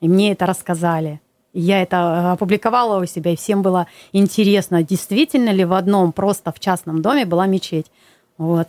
И 0.00 0.08
мне 0.08 0.32
это 0.32 0.46
рассказали. 0.46 1.20
Я 1.52 1.82
это 1.82 1.96
э, 1.96 2.32
опубликовала 2.32 3.02
у 3.02 3.06
себя, 3.06 3.32
и 3.32 3.36
всем 3.36 3.62
было 3.62 3.86
интересно, 4.12 4.82
действительно 4.82 5.50
ли 5.50 5.64
в 5.64 5.72
одном 5.72 6.12
просто 6.12 6.52
в 6.52 6.60
частном 6.60 7.02
доме 7.02 7.26
была 7.26 7.46
мечеть. 7.46 7.90
Вот. 8.38 8.68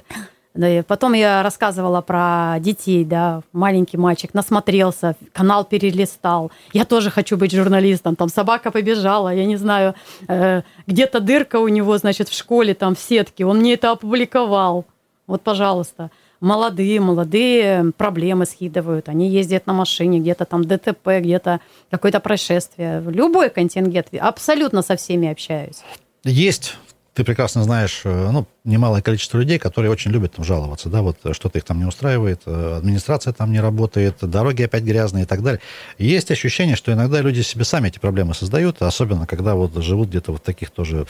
Да, 0.54 0.68
и 0.68 0.82
потом 0.82 1.14
я 1.14 1.44
рассказывала 1.44 2.02
про 2.02 2.58
детей, 2.60 3.06
да, 3.06 3.42
маленький 3.54 3.98
мальчик 3.98 4.34
насмотрелся, 4.34 5.16
канал 5.32 5.64
перелистал. 5.64 6.52
Я 6.74 6.84
тоже 6.84 7.10
хочу 7.10 7.38
быть 7.38 7.54
журналистом. 7.54 8.18
Там 8.18 8.28
собака 8.28 8.70
побежала, 8.70 9.34
я 9.34 9.46
не 9.46 9.56
знаю, 9.56 9.94
э, 10.28 10.64
где-то 10.88 11.22
дырка 11.22 11.58
у 11.58 11.70
него, 11.70 11.98
значит, 11.98 12.28
в 12.28 12.38
школе, 12.38 12.74
там 12.74 12.96
в 12.96 13.00
сетке. 13.00 13.46
Он 13.46 13.60
мне 13.60 13.76
это 13.76 13.92
опубликовал. 13.92 14.86
Вот, 15.32 15.42
пожалуйста 15.42 16.12
молодые, 16.42 17.00
молодые 17.00 17.94
проблемы 17.96 18.46
скидывают. 18.46 19.08
Они 19.08 19.30
ездят 19.30 19.68
на 19.68 19.74
машине, 19.74 20.20
где-то 20.20 20.46
там 20.46 20.66
ДТП, 20.66 21.20
где-то 21.20 21.62
какое-то 21.90 22.20
происшествие. 22.20 23.02
Любой 23.02 23.50
контингент, 23.50 24.08
абсолютно 24.20 24.82
со 24.82 24.98
всеми 24.98 25.30
общаюсь. 25.30 25.84
Есть 26.24 26.76
ты 27.14 27.26
прекрасно 27.26 27.64
знаешь, 27.64 28.02
э, 28.06 28.30
ну, 28.32 28.48
немалое 28.64 29.02
количество 29.02 29.38
людей, 29.38 29.60
которые 29.60 29.92
очень 29.92 30.12
любят 30.12 30.34
там 30.34 30.46
жаловаться, 30.46 30.88
да, 30.88 31.02
вот 31.02 31.18
э, 31.26 31.34
что-то 31.34 31.58
их 31.58 31.66
там 31.66 31.78
не 31.80 31.86
устраивает, 31.86 32.44
э, 32.46 32.78
администрация 32.78 33.34
там 33.34 33.52
не 33.52 33.60
работает, 33.60 34.16
дороги 34.22 34.64
опять 34.64 34.84
грязные 34.84 35.24
и 35.24 35.26
так 35.26 35.44
далее. 35.44 35.60
есть 35.98 36.32
ощущение, 36.32 36.78
что 36.78 36.94
иногда 36.94 37.20
люди 37.20 37.42
себе 37.42 37.66
сами 37.66 37.90
эти 37.90 38.00
проблемы 38.00 38.34
создают, 38.34 38.82
особенно 38.82 39.28
когда 39.28 39.56
вот 39.56 39.76
живут 39.84 40.08
где-то 40.08 40.32
вот 40.32 40.42
в 40.42 40.44
таких 40.46 40.72
тоже 40.72 41.06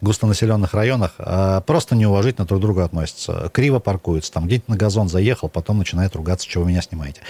густонаселенных 0.00 0.72
районах, 0.72 1.12
а 1.18 1.60
просто 1.60 1.96
неуважительно 1.96 2.46
друг 2.46 2.58
к 2.58 2.62
другу 2.62 2.80
относятся, 2.80 3.50
криво 3.52 3.78
паркуются, 3.78 4.32
там 4.32 4.46
где-нибудь 4.46 4.68
на 4.68 4.76
газон 4.76 5.10
заехал, 5.10 5.50
потом 5.50 5.78
начинает 5.78 6.16
ругаться, 6.16 6.48
чего 6.48 6.64
меня 6.64 6.80
снимаете. 6.80 7.20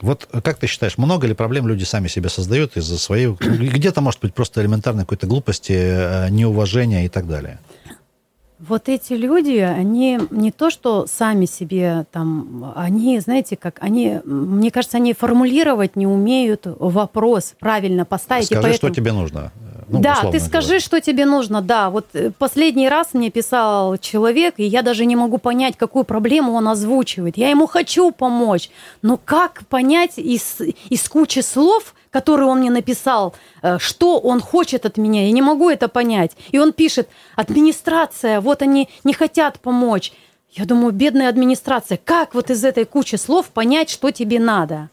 Вот 0.00 0.28
как 0.42 0.58
ты 0.58 0.66
считаешь, 0.66 0.98
много 0.98 1.28
ли 1.28 1.34
проблем 1.34 1.68
люди 1.68 1.84
сами 1.84 2.08
себе 2.08 2.30
создают 2.30 2.76
из-за 2.76 2.98
своей, 2.98 3.28
где-то, 3.28 4.00
может 4.00 4.20
быть, 4.20 4.34
просто 4.34 4.60
элементарной 4.60 5.04
какой-то 5.04 5.28
глупости, 5.28 6.30
неуважения 6.30 7.04
и 7.04 7.08
так 7.08 7.28
далее? 7.28 7.60
Вот 8.66 8.88
эти 8.88 9.14
люди, 9.14 9.56
они 9.56 10.20
не 10.30 10.52
то, 10.52 10.70
что 10.70 11.06
сами 11.06 11.46
себе 11.46 12.06
там, 12.12 12.72
они, 12.76 13.18
знаете, 13.20 13.56
как 13.56 13.78
они, 13.80 14.20
мне 14.24 14.70
кажется, 14.70 14.98
они 14.98 15.14
формулировать 15.14 15.96
не 15.96 16.06
умеют 16.06 16.62
вопрос 16.64 17.54
правильно 17.58 18.04
поставить. 18.04 18.46
Скажи, 18.46 18.62
поэтому... 18.62 18.92
что 18.92 18.94
тебе 18.94 19.12
нужно. 19.12 19.50
Ну, 19.90 20.00
да, 20.00 20.30
ты 20.30 20.38
скажи, 20.38 20.68
говоря. 20.68 20.80
что 20.80 21.00
тебе 21.00 21.26
нужно. 21.26 21.62
Да, 21.62 21.90
вот 21.90 22.06
э, 22.12 22.30
последний 22.38 22.88
раз 22.88 23.08
мне 23.12 23.30
писал 23.30 23.96
человек, 23.96 24.54
и 24.58 24.64
я 24.64 24.82
даже 24.82 25.04
не 25.04 25.16
могу 25.16 25.38
понять, 25.38 25.76
какую 25.76 26.04
проблему 26.04 26.52
он 26.52 26.68
озвучивает. 26.68 27.36
Я 27.36 27.50
ему 27.50 27.66
хочу 27.66 28.12
помочь, 28.12 28.70
но 29.02 29.18
как 29.22 29.66
понять 29.68 30.16
из, 30.16 30.58
из 30.88 31.08
кучи 31.08 31.40
слов, 31.40 31.94
который 32.10 32.46
он 32.46 32.58
мне 32.58 32.70
написал, 32.70 33.34
э, 33.62 33.78
что 33.78 34.18
он 34.18 34.40
хочет 34.40 34.86
от 34.86 34.98
меня. 34.98 35.24
Я 35.24 35.32
не 35.32 35.42
могу 35.42 35.70
это 35.70 35.88
понять. 35.88 36.32
И 36.50 36.58
он 36.58 36.72
пишет, 36.72 37.08
администрация, 37.36 38.40
вот 38.40 38.62
они 38.62 38.88
не 39.04 39.14
хотят 39.14 39.60
помочь. 39.60 40.12
Я 40.52 40.64
думаю, 40.64 40.92
бедная 40.92 41.28
администрация, 41.28 41.98
как 42.04 42.34
вот 42.34 42.50
из 42.50 42.64
этой 42.64 42.84
кучи 42.84 43.16
слов 43.16 43.48
понять, 43.48 43.88
что 43.88 44.10
тебе 44.10 44.40
надо? 44.40 44.90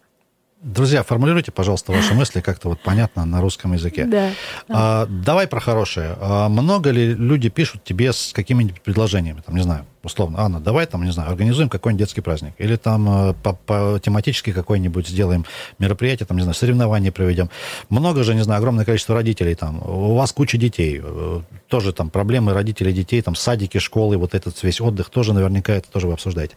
Друзья, 0.62 1.04
формулируйте, 1.04 1.52
пожалуйста, 1.52 1.92
ваши 1.92 2.16
мысли 2.16 2.42
как-то 2.42 2.70
вот 2.70 2.80
понятно 2.82 3.26
на 3.26 3.42
русском 3.42 3.74
языке. 3.74 4.06
Да. 4.06 4.30
А, 4.70 5.06
давай 5.08 5.48
про 5.48 5.60
хорошее. 5.60 6.18
А 6.20 6.50
много 6.50 6.90
ли 6.90 7.14
люди 7.14 7.50
пишут 7.50 7.84
тебе 7.84 8.12
с 8.12 8.34
какими-нибудь 8.34 8.82
предложениями? 8.82 9.42
Там, 9.46 9.56
не 9.56 9.62
знаю, 9.62 9.86
условно, 10.08 10.40
Анна, 10.42 10.60
давай 10.60 10.86
там, 10.86 11.04
не 11.04 11.12
знаю, 11.12 11.30
организуем 11.30 11.70
какой-нибудь 11.70 12.00
детский 12.00 12.22
праздник. 12.22 12.54
Или 12.58 12.76
там 12.76 13.30
э, 13.30 13.34
по, 13.44 13.54
по 13.54 14.00
тематически 14.04 14.52
какой-нибудь 14.52 15.08
сделаем 15.08 15.46
мероприятие, 15.80 16.26
там, 16.26 16.38
не 16.38 16.44
знаю, 16.44 16.56
соревнования 16.56 17.12
проведем. 17.12 17.50
Много 17.90 18.24
же, 18.24 18.34
не 18.34 18.44
знаю, 18.44 18.58
огромное 18.58 18.86
количество 18.86 19.16
родителей 19.16 19.56
там. 19.56 19.82
У 19.88 20.16
вас 20.16 20.32
куча 20.32 20.58
детей. 20.58 21.00
Э, 21.04 21.42
тоже 21.68 21.94
там 21.94 22.10
проблемы 22.10 22.54
родителей 22.54 22.94
детей, 22.94 23.22
там 23.22 23.36
садики, 23.36 23.78
школы, 23.78 24.18
вот 24.18 24.34
этот 24.34 24.62
весь 24.64 24.82
отдых 24.82 25.10
тоже 25.10 25.34
наверняка 25.34 25.74
это 25.74 25.90
тоже 25.92 26.08
вы 26.08 26.14
обсуждаете. 26.14 26.56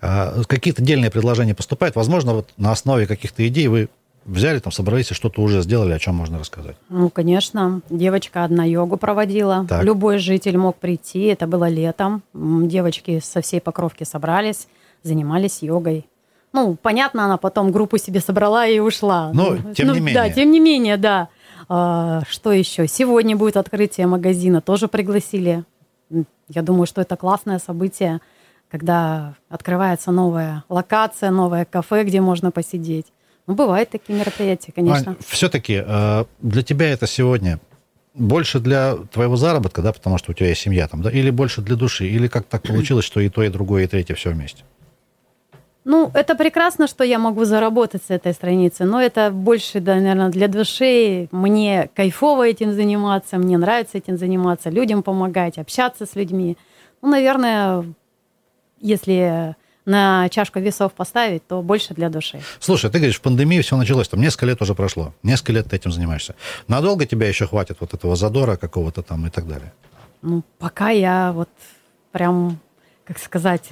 А, 0.00 0.42
какие-то 0.44 0.82
дельные 0.82 1.10
предложения 1.10 1.54
поступают. 1.54 1.96
Возможно, 1.96 2.34
вот 2.34 2.50
на 2.56 2.72
основе 2.72 3.06
каких-то 3.06 3.46
идей 3.46 3.68
вы 3.68 3.88
взяли, 4.28 4.58
там, 4.58 4.72
собрались 4.72 5.10
и 5.10 5.14
что-то 5.14 5.42
уже 5.42 5.62
сделали, 5.62 5.92
о 5.92 5.98
чем 5.98 6.14
можно 6.14 6.38
рассказать? 6.38 6.76
Ну, 6.88 7.10
конечно. 7.10 7.80
Девочка 7.90 8.44
одна 8.44 8.64
йогу 8.64 8.96
проводила. 8.96 9.66
Так. 9.68 9.82
Любой 9.82 10.18
житель 10.18 10.56
мог 10.56 10.76
прийти. 10.76 11.24
Это 11.24 11.46
было 11.46 11.68
летом. 11.68 12.22
Девочки 12.34 13.20
со 13.20 13.40
всей 13.40 13.60
покровки 13.60 14.04
собрались, 14.04 14.68
занимались 15.02 15.62
йогой. 15.62 16.06
Ну, 16.52 16.76
понятно, 16.80 17.24
она 17.24 17.36
потом 17.36 17.72
группу 17.72 17.98
себе 17.98 18.20
собрала 18.20 18.66
и 18.66 18.78
ушла. 18.78 19.30
Но, 19.34 19.56
ну, 19.62 19.74
тем 19.74 19.88
ну, 19.88 19.94
не 19.94 20.00
менее. 20.00 20.14
Да, 20.14 20.30
тем 20.30 20.50
не 20.50 20.60
менее, 20.60 20.96
да. 20.96 21.28
А, 21.68 22.22
что 22.28 22.52
еще? 22.52 22.86
Сегодня 22.86 23.36
будет 23.36 23.56
открытие 23.56 24.06
магазина. 24.06 24.60
Тоже 24.60 24.88
пригласили. 24.88 25.64
Я 26.48 26.62
думаю, 26.62 26.86
что 26.86 27.02
это 27.02 27.16
классное 27.16 27.58
событие, 27.58 28.20
когда 28.70 29.34
открывается 29.50 30.10
новая 30.10 30.64
локация, 30.70 31.30
новое 31.30 31.66
кафе, 31.66 32.04
где 32.04 32.22
можно 32.22 32.50
посидеть. 32.50 33.06
Ну, 33.48 33.54
бывают 33.54 33.88
такие 33.88 34.16
мероприятия, 34.16 34.72
конечно. 34.72 35.16
Все-таки 35.26 35.82
э, 35.84 36.24
для 36.40 36.62
тебя 36.62 36.90
это 36.90 37.06
сегодня 37.06 37.58
больше 38.12 38.60
для 38.60 38.96
твоего 39.10 39.36
заработка, 39.36 39.80
да, 39.80 39.94
потому 39.94 40.18
что 40.18 40.32
у 40.32 40.34
тебя 40.34 40.48
есть 40.50 40.60
семья 40.60 40.86
там, 40.86 41.00
да, 41.00 41.10
или 41.10 41.30
больше 41.30 41.62
для 41.62 41.74
души, 41.74 42.06
или 42.06 42.28
как 42.28 42.44
так 42.44 42.62
получилось, 42.68 43.06
что 43.06 43.20
и 43.20 43.30
то, 43.30 43.42
и 43.42 43.48
другое, 43.48 43.84
и 43.84 43.86
третье 43.86 44.14
все 44.14 44.30
вместе? 44.30 44.64
Ну, 45.86 46.10
это 46.12 46.34
прекрасно, 46.34 46.86
что 46.86 47.04
я 47.04 47.18
могу 47.18 47.46
заработать 47.46 48.02
с 48.06 48.10
этой 48.10 48.34
страницы, 48.34 48.84
но 48.84 49.00
это 49.00 49.30
больше, 49.30 49.80
да, 49.80 49.94
наверное, 49.94 50.28
для 50.28 50.48
души. 50.48 51.28
Мне 51.30 51.88
кайфово 51.94 52.48
этим 52.48 52.74
заниматься, 52.74 53.38
мне 53.38 53.56
нравится 53.56 53.96
этим 53.96 54.18
заниматься, 54.18 54.68
людям 54.68 55.02
помогать, 55.02 55.56
общаться 55.56 56.04
с 56.04 56.14
людьми. 56.14 56.58
Ну, 57.00 57.08
наверное, 57.08 57.86
если 58.78 59.56
на 59.88 60.28
чашку 60.28 60.60
весов 60.60 60.92
поставить, 60.92 61.46
то 61.46 61.62
больше 61.62 61.94
для 61.94 62.10
души. 62.10 62.40
Слушай, 62.60 62.90
ты 62.90 62.98
говоришь, 62.98 63.16
в 63.16 63.22
пандемии 63.22 63.60
все 63.62 63.76
началось, 63.76 64.08
там 64.08 64.20
несколько 64.20 64.46
лет 64.46 64.62
уже 64.62 64.74
прошло, 64.74 65.14
несколько 65.22 65.52
лет 65.52 65.66
ты 65.70 65.76
этим 65.76 65.90
занимаешься. 65.90 66.34
Надолго 66.68 67.06
тебя 67.06 67.26
еще 67.26 67.46
хватит 67.46 67.78
вот 67.80 67.94
этого 67.94 68.14
задора 68.14 68.56
какого-то 68.56 69.02
там 69.02 69.26
и 69.26 69.30
так 69.30 69.48
далее? 69.48 69.72
Ну, 70.22 70.44
пока 70.58 70.90
я 70.90 71.32
вот 71.32 71.48
прям, 72.12 72.60
как 73.04 73.18
сказать, 73.18 73.62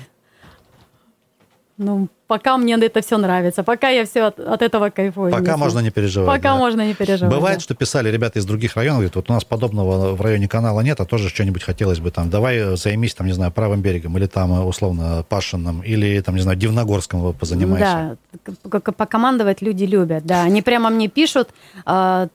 ну, 1.79 2.09
пока 2.27 2.57
мне 2.57 2.75
это 2.75 3.03
все 3.03 3.19
нравится, 3.19 3.63
пока 3.63 3.91
я 3.91 4.07
все 4.07 4.23
от, 4.25 4.41
от 4.41 4.63
этого 4.63 4.91
кайфую. 4.91 5.31
Пока 5.31 5.53
несу. 5.53 5.59
можно 5.59 5.79
не 5.81 5.91
переживать. 5.91 6.29
Пока 6.29 6.55
да. 6.55 6.57
можно 6.57 6.87
не 6.87 6.95
переживать. 6.95 7.35
Бывает, 7.35 7.59
да. 7.59 7.63
что 7.63 7.75
писали 7.75 8.09
ребята 8.11 8.39
из 8.39 8.47
других 8.47 8.77
районов, 8.77 9.01
говорят, 9.01 9.17
вот 9.17 9.31
у 9.31 9.33
нас 9.33 9.45
подобного 9.45 10.15
в 10.15 10.21
районе 10.21 10.49
канала 10.49 10.81
нет, 10.81 11.01
а 11.01 11.05
тоже 11.05 11.29
что-нибудь 11.29 11.63
хотелось 11.63 12.01
бы 12.01 12.11
там, 12.11 12.31
давай 12.31 12.77
займись 12.77 13.15
там, 13.15 13.27
не 13.27 13.35
знаю, 13.35 13.53
правым 13.53 13.83
берегом, 13.83 14.17
или 14.17 14.27
там, 14.27 14.67
условно, 14.67 15.25
Пашиным, 15.29 15.83
или 15.83 16.21
там, 16.21 16.35
не 16.37 16.41
знаю, 16.41 16.57
Дивногорском 16.57 17.35
позанимайся. 17.35 18.17
Да, 18.65 18.81
покомандовать 18.81 19.61
люди 19.61 19.85
любят, 19.85 20.25
да. 20.25 20.43
Они 20.43 20.63
прямо 20.63 20.89
мне 20.89 21.09
пишут, 21.09 21.51
а, 21.85 22.29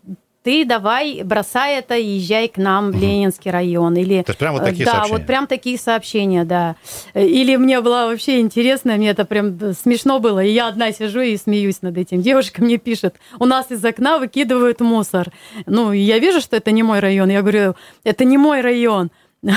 ты 0.44 0.66
давай 0.66 1.22
бросай 1.24 1.78
это 1.78 1.96
и 1.96 2.18
езжай 2.18 2.48
к 2.48 2.58
нам 2.58 2.92
в 2.92 2.96
Ленинский 2.96 3.52
район. 3.52 3.96
Или, 3.96 4.24
То 4.24 4.32
есть 4.32 4.40
прям 4.40 4.54
вот 4.54 4.64
такие 4.64 4.86
да, 4.86 4.92
сообщения? 4.92 5.18
вот 5.18 5.28
прям 5.28 5.48
такие 5.48 5.78
сообщения, 5.78 6.44
да. 6.44 6.76
Или 7.14 7.56
мне 7.56 7.82
было 7.82 8.08
вообще 8.08 8.40
интересно, 8.40 8.94
мне 8.94 9.10
это 9.10 9.26
прям 9.26 9.74
смешно 9.74 10.20
было, 10.20 10.44
и 10.44 10.52
я 10.52 10.68
одна 10.68 10.92
сижу 10.92 11.22
и 11.22 11.38
смеюсь 11.38 11.82
над 11.82 11.98
этим. 11.98 12.22
Девушка 12.22 12.64
мне 12.64 12.78
пишет, 12.78 13.16
у 13.40 13.46
нас 13.46 13.72
из 13.72 13.84
окна 13.86 14.18
выкидывают 14.18 14.82
мусор. 14.82 15.32
Ну, 15.66 15.92
я 15.92 16.20
вижу, 16.20 16.42
что 16.42 16.58
это 16.58 16.72
не 16.72 16.84
мой 16.84 17.00
район. 17.00 17.30
Я 17.30 17.42
говорю, 17.42 17.76
это 18.04 18.26
не 18.26 18.38
мой 18.38 18.62
район. 18.62 19.12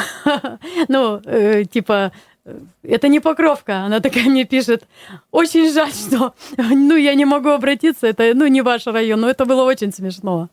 Ну, 0.88 1.20
э, 1.24 1.64
типа, 1.64 2.12
это 2.82 3.08
не 3.08 3.20
Покровка. 3.20 3.80
Она 3.80 4.00
такая 4.00 4.24
мне 4.24 4.44
пишет, 4.44 4.84
очень 5.30 5.72
жаль, 5.72 5.92
что 5.92 6.34
ну, 6.56 6.96
я 6.96 7.14
не 7.14 7.24
могу 7.24 7.50
обратиться, 7.50 8.06
это 8.06 8.32
ну, 8.34 8.46
не 8.46 8.62
ваш 8.62 8.86
район, 8.86 9.20
но 9.20 9.30
это 9.30 9.44
было 9.44 9.64
очень 9.64 9.92
смешно. 9.92 10.48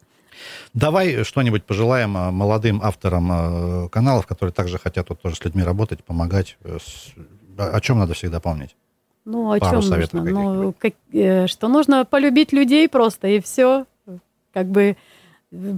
Давай 0.73 1.23
что-нибудь 1.23 1.63
пожелаем 1.63 2.15
э, 2.17 2.31
молодым 2.31 2.81
авторам 2.81 3.31
э, 3.31 3.89
каналов, 3.89 4.25
которые 4.25 4.53
также 4.53 4.77
хотят 4.77 5.09
вот 5.09 5.21
тоже 5.21 5.35
с 5.35 5.43
людьми 5.43 5.63
работать, 5.63 6.03
помогать. 6.03 6.57
Э, 6.63 6.77
о 7.57 7.79
чем 7.81 7.99
надо 7.99 8.13
всегда 8.13 8.39
помнить? 8.39 8.75
Ну, 9.25 9.51
о 9.51 9.59
Пару 9.59 9.81
чем 9.81 9.91
нужно? 9.91 10.23
Ну, 10.23 10.73
как, 10.79 10.93
что 11.49 11.67
нужно 11.67 12.05
полюбить 12.05 12.53
людей 12.53 12.87
просто, 12.89 13.27
и 13.27 13.39
все. 13.41 13.85
Как 14.53 14.67
бы 14.67 14.97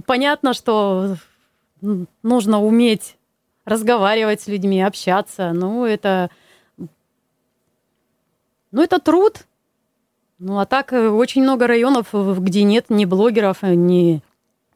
понятно, 0.06 0.54
что 0.54 1.16
нужно 2.22 2.62
уметь 2.62 3.16
разговаривать 3.64 4.40
с 4.42 4.46
людьми, 4.46 4.82
общаться. 4.82 5.52
Ну, 5.52 5.84
это... 5.84 6.30
Ну, 8.70 8.82
это 8.82 8.98
труд. 8.98 9.46
Ну, 10.38 10.58
а 10.58 10.66
так 10.66 10.92
очень 10.92 11.42
много 11.42 11.66
районов, 11.66 12.08
где 12.12 12.64
нет 12.64 12.86
ни 12.88 13.04
блогеров, 13.04 13.62
ни 13.62 14.22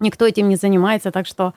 никто 0.00 0.26
этим 0.26 0.48
не 0.48 0.56
занимается, 0.56 1.10
так 1.10 1.26
что 1.26 1.54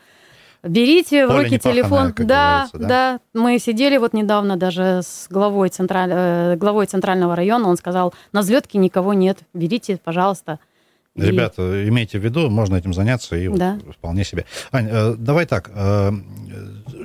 берите 0.63 1.27
в 1.27 1.32
руки 1.36 1.58
телефон. 1.60 2.13
Да, 2.17 2.69
да, 2.73 2.88
да. 2.88 3.19
Мы 3.34 3.60
сидели 3.60 3.97
вот 3.97 4.13
недавно 4.13 4.58
даже 4.58 5.01
с 5.04 5.27
главой, 5.30 5.69
централь... 5.69 6.10
Э, 6.12 6.56
главой 6.56 6.86
центрального 6.86 7.36
района, 7.36 7.67
он 7.67 7.77
сказал, 7.77 8.13
на 8.32 8.41
взлетке 8.41 8.77
никого 8.77 9.13
нет, 9.13 9.39
берите, 9.54 9.97
пожалуйста. 10.04 10.60
Ребята, 11.15 11.84
и... 11.84 11.89
имейте 11.89 12.19
в 12.19 12.24
виду, 12.24 12.50
можно 12.50 12.76
этим 12.76 12.93
заняться 12.93 13.36
и 13.36 13.50
да. 13.50 13.80
вот 13.86 13.95
вполне 13.95 14.24
себе. 14.24 14.45
Ань, 14.71 14.88
э, 14.89 15.15
давай 15.17 15.45
так, 15.45 15.69
э, 15.74 16.12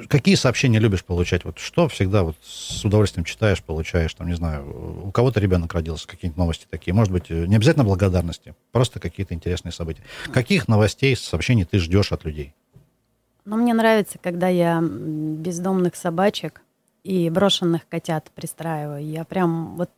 какие 0.08 0.36
сообщения 0.36 0.78
любишь 0.78 1.04
получать? 1.04 1.44
Вот 1.44 1.58
что 1.58 1.88
всегда 1.88 2.22
вот 2.22 2.36
с 2.42 2.84
удовольствием 2.84 3.24
читаешь, 3.24 3.62
получаешь, 3.62 4.14
там, 4.14 4.28
не 4.28 4.34
знаю, 4.34 5.06
у 5.06 5.10
кого-то 5.10 5.40
ребенок 5.40 5.74
родился, 5.74 6.06
какие-нибудь 6.06 6.38
новости 6.38 6.66
такие, 6.70 6.94
может 6.94 7.12
быть, 7.12 7.30
не 7.30 7.56
обязательно 7.56 7.84
благодарности, 7.84 8.54
просто 8.70 9.00
какие-то 9.00 9.34
интересные 9.34 9.72
события. 9.72 10.02
Каких 10.32 10.68
новостей, 10.68 11.16
сообщений 11.16 11.64
ты 11.64 11.80
ждешь 11.80 12.12
от 12.12 12.24
людей? 12.24 12.54
Ну, 13.44 13.56
мне 13.56 13.74
нравится, 13.74 14.18
когда 14.20 14.48
я 14.48 14.80
бездомных 14.80 15.96
собачек 15.96 16.62
и 17.02 17.30
брошенных 17.30 17.88
котят 17.88 18.30
пристраиваю. 18.34 19.04
Я 19.04 19.24
прям 19.24 19.76
вот 19.76 19.90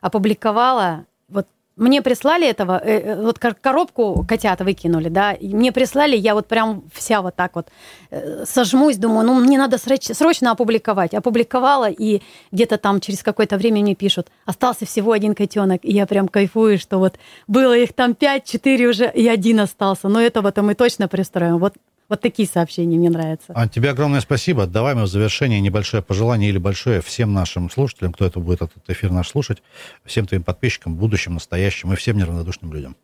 опубликовала, 0.00 1.06
вот 1.28 1.48
мне 1.76 2.02
прислали 2.02 2.46
этого, 2.46 2.80
э, 2.84 3.00
э, 3.00 3.22
вот 3.22 3.38
коробку 3.38 4.24
котят 4.28 4.60
выкинули, 4.60 5.08
да, 5.08 5.36
мне 5.40 5.72
прислали, 5.72 6.16
я 6.16 6.34
вот 6.34 6.46
прям 6.46 6.82
вся 6.92 7.22
вот 7.22 7.34
так 7.34 7.54
вот 7.56 7.68
э, 8.10 8.44
сожмусь, 8.44 8.96
думаю, 8.96 9.26
ну, 9.26 9.34
мне 9.40 9.58
надо 9.58 9.78
срочно 9.78 10.50
опубликовать. 10.50 11.14
Опубликовала, 11.14 11.88
и 11.90 12.20
где-то 12.52 12.76
там 12.76 13.00
через 13.00 13.22
какое-то 13.22 13.56
время 13.56 13.80
мне 13.80 13.94
пишут, 13.94 14.28
остался 14.44 14.84
всего 14.84 15.12
один 15.12 15.34
котенок, 15.34 15.80
и 15.84 15.92
я 15.92 16.06
прям 16.06 16.28
кайфую, 16.28 16.78
что 16.78 16.98
вот 16.98 17.18
было 17.46 17.76
их 17.76 17.94
там 17.94 18.14
пять, 18.14 18.44
четыре 18.44 18.88
уже, 18.88 19.10
и 19.10 19.26
один 19.26 19.60
остался, 19.60 20.08
но 20.08 20.20
этого-то 20.20 20.62
мы 20.62 20.74
точно 20.74 21.08
пристроим. 21.08 21.58
Вот 21.58 21.74
вот 22.12 22.20
такие 22.20 22.46
сообщения 22.46 22.98
мне 22.98 23.08
нравятся. 23.08 23.54
А 23.54 23.66
тебе 23.66 23.88
огромное 23.88 24.20
спасибо. 24.20 24.66
Давай 24.66 24.94
мы 24.94 25.04
в 25.04 25.06
завершение 25.06 25.62
небольшое 25.62 26.02
пожелание 26.02 26.50
или 26.50 26.58
большое 26.58 27.00
всем 27.00 27.32
нашим 27.32 27.70
слушателям, 27.70 28.12
кто 28.12 28.26
это 28.26 28.38
будет 28.38 28.60
этот 28.60 28.82
эфир 28.88 29.10
наш 29.10 29.30
слушать, 29.30 29.62
всем 30.04 30.26
твоим 30.26 30.42
подписчикам, 30.42 30.94
будущим, 30.94 31.32
настоящим 31.32 31.90
и 31.90 31.96
всем 31.96 32.18
неравнодушным 32.18 32.70
людям. 32.70 32.96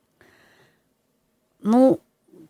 Ну, 1.62 2.00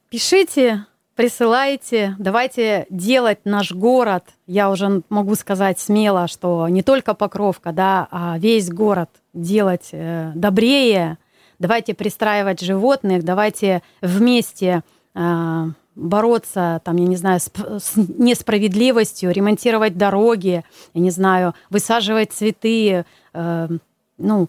пишите, 0.08 0.86
присылайте, 1.14 2.16
давайте 2.18 2.86
делать 2.90 3.38
наш 3.44 3.70
город. 3.70 4.24
Я 4.48 4.68
уже 4.70 5.02
могу 5.10 5.36
сказать 5.36 5.78
смело, 5.78 6.26
что 6.26 6.66
не 6.66 6.82
только 6.82 7.14
Покровка, 7.14 7.70
да, 7.70 8.08
а 8.10 8.36
весь 8.36 8.68
город 8.68 9.10
делать 9.32 9.90
э, 9.92 10.32
добрее. 10.34 11.18
Давайте 11.60 11.94
пристраивать 11.94 12.60
животных, 12.60 13.22
давайте 13.22 13.82
вместе 14.02 14.82
э, 15.14 15.66
бороться, 15.98 16.80
там, 16.84 16.96
я 16.96 17.06
не 17.06 17.16
знаю, 17.16 17.40
с, 17.40 17.50
с 17.54 17.96
несправедливостью, 17.96 19.32
ремонтировать 19.32 19.96
дороги, 19.96 20.64
я 20.94 21.00
не 21.00 21.10
знаю, 21.10 21.54
высаживать 21.70 22.32
цветы, 22.32 23.04
э, 23.34 23.68
ну, 24.16 24.48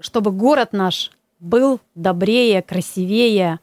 чтобы 0.00 0.30
город 0.30 0.72
наш 0.72 1.10
был 1.40 1.80
добрее, 1.94 2.62
красивее 2.62 3.60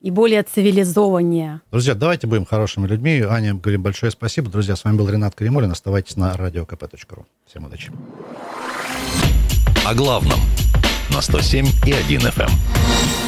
и 0.00 0.10
более 0.10 0.42
цивилизованнее. 0.42 1.60
Друзья, 1.70 1.94
давайте 1.94 2.26
будем 2.26 2.44
хорошими 2.44 2.86
людьми. 2.86 3.20
Аня, 3.20 3.54
говорим 3.54 3.82
большое 3.82 4.10
спасибо. 4.10 4.50
Друзья, 4.50 4.76
с 4.76 4.84
вами 4.84 4.96
был 4.96 5.08
Ренат 5.08 5.34
Каримулин. 5.34 5.70
Оставайтесь 5.70 6.16
на 6.16 6.36
радиокп.ру. 6.36 7.26
Всем 7.46 7.64
удачи. 7.64 7.92
О 9.86 9.94
главном 9.94 10.40
на 11.10 11.20
107 11.20 11.66
и 11.86 11.92
1 11.92 12.20
FM. 12.20 13.19